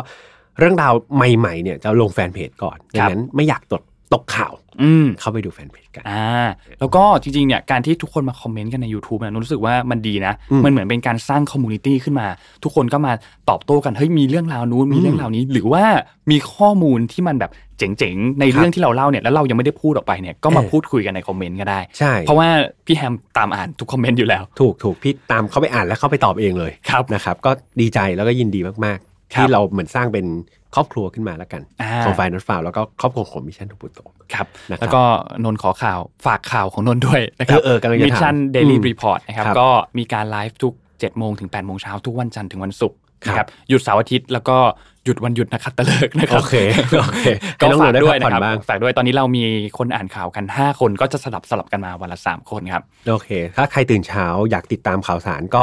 [0.58, 3.82] เรื่องราวใหม่ๆเนี่ยจะลงแฟนเพจก่อนครับดังนั้นไม่อยากตก
[4.14, 4.52] ตกข่าว
[4.82, 6.46] อืมเข้าไปดูแฟนเพจกันอ่า
[6.80, 12.26] แล้วก็จริงๆเนี่ยการที่ทุกคนมา comment กันใน YouTube เนี่ยหนูรู้สึกว่ามันดีนะอืมมันเหมือนเป็นการสร้าง community ขึ้นมา
[12.64, 13.12] ทุกคนก็มา
[13.50, 15.84] ตอบโต้กันเฮ้ยมีเรื่องราวนู้นมีเรื่องราวนี้ หรือว่า
[16.30, 22.48] มีข้อมูลที่มันแบบเจ๋งๆ ในเรื่องที่เราเล่าเนี่ยแล้วเรายังไม่ได้พูดออกไปเนี่ยก็มาเออพูดคุยกันใน comment ก็ได้ใช่เพราะว่า
[22.86, 27.50] พี่แฮมตามอ่านทุก comment อยู่แล้ว ถูกถูกพี่ตามเข้าไปอ่านแล้วเข้าไปตอบเองเลยครับนะครับก็
[27.80, 30.26] ดีใจแล้วก็ยินดีมากๆครับ ที่เราเหมือนสร้างเป็น
[30.74, 34.00] ครอบครัวขึ้นมาแล้วกันอ่าของไฟนอตฟาวแล้วก็ครอบครัวของ Mission to Pluto
[34.34, 35.02] ครับนะครับแล้วก็
[35.44, 39.68] นนท์ขอข่าวฝากข่าวของนนท์ด้วยนะครับเออเออกำลังจะถามมิชชั่นเดลี่อืม Report นะครับครับก็
[39.98, 44.56] มีการไลฟ์ทุก7โมงถึง8โมงเช้าทุกวันจันทร์ถึงวันศุกร์ครับนะครับหยุดเสาร์อาทิตย์แล้วก็
[45.04, 46.54] หยุดวันหยุดนักขัตฤกษ์นะครับโอเค
[47.00, 47.26] โอเค
[47.60, 49.44] ก็ให้น้องฝากหนูได้ด้วยพักผ่อนนะครับบ้างฝากด้วยตอนนี้เรามี
[49.78, 55.62] คนอ่านข่าวกัน 5 คนก็จะสลับสลับกันมาวันละ3คนครับโอเค ถ้าใครตื่นเช้าอยากติดตามข่าวสารก็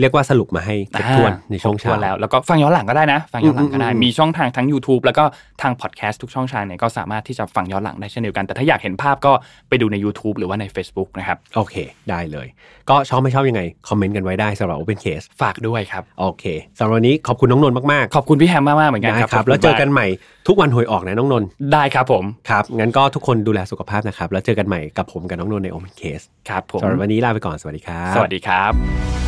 [0.00, 5.24] เรียกว่าสรุปมาให้ครบถ้วนในช่วงครบเช้าถ้แล้ว แล้วก็ฟังย้อนหลังก็ได้นะ ฟังย้อนหลังก็ได้อืมอืมมีช่องทางทั้ง YouTube แล้วก็
[5.62, 9.32] ทางพอดแคสต์ทุกช่องทางเนี่ยก็สามารถที่จะฟังย้อนหลังได้เช่นเดียวกัน แต่ถ้าอยากเห็นภาพก็
[9.68, 11.74] ไปดูใน YouTube หรือว่าใน Facebook นะครับ โอเค
[12.10, 12.46] ได้เลย
[12.90, 16.44] ก็ชอบไม่ชอบยังไง คอมเมนต์กันไว้ได้สำหรับ Open Case ฝากด้วยครับ โอเค
[16.78, 20.06] สำหรับวันนี้ขอบคุณน้องนนท์มากขอบคุณพี่แฮมมากๆเหมือนๆกันได้ครับครับขบแล้วคุณเจอกันมากใหม่
[20.48, 29.27] ทุกวันหวยออกนะน้องนนท์ ได้ครับผม ครับ งั้นก็ทุกคนดูแลสุขภาพนะครับ แล้วเจอกันใหม่กับผมกับน้องนนท์ใน Open Case ครับผมสำหรับวันนี้ลาไปก่อน สวัสดีครับ สวัสดีครับ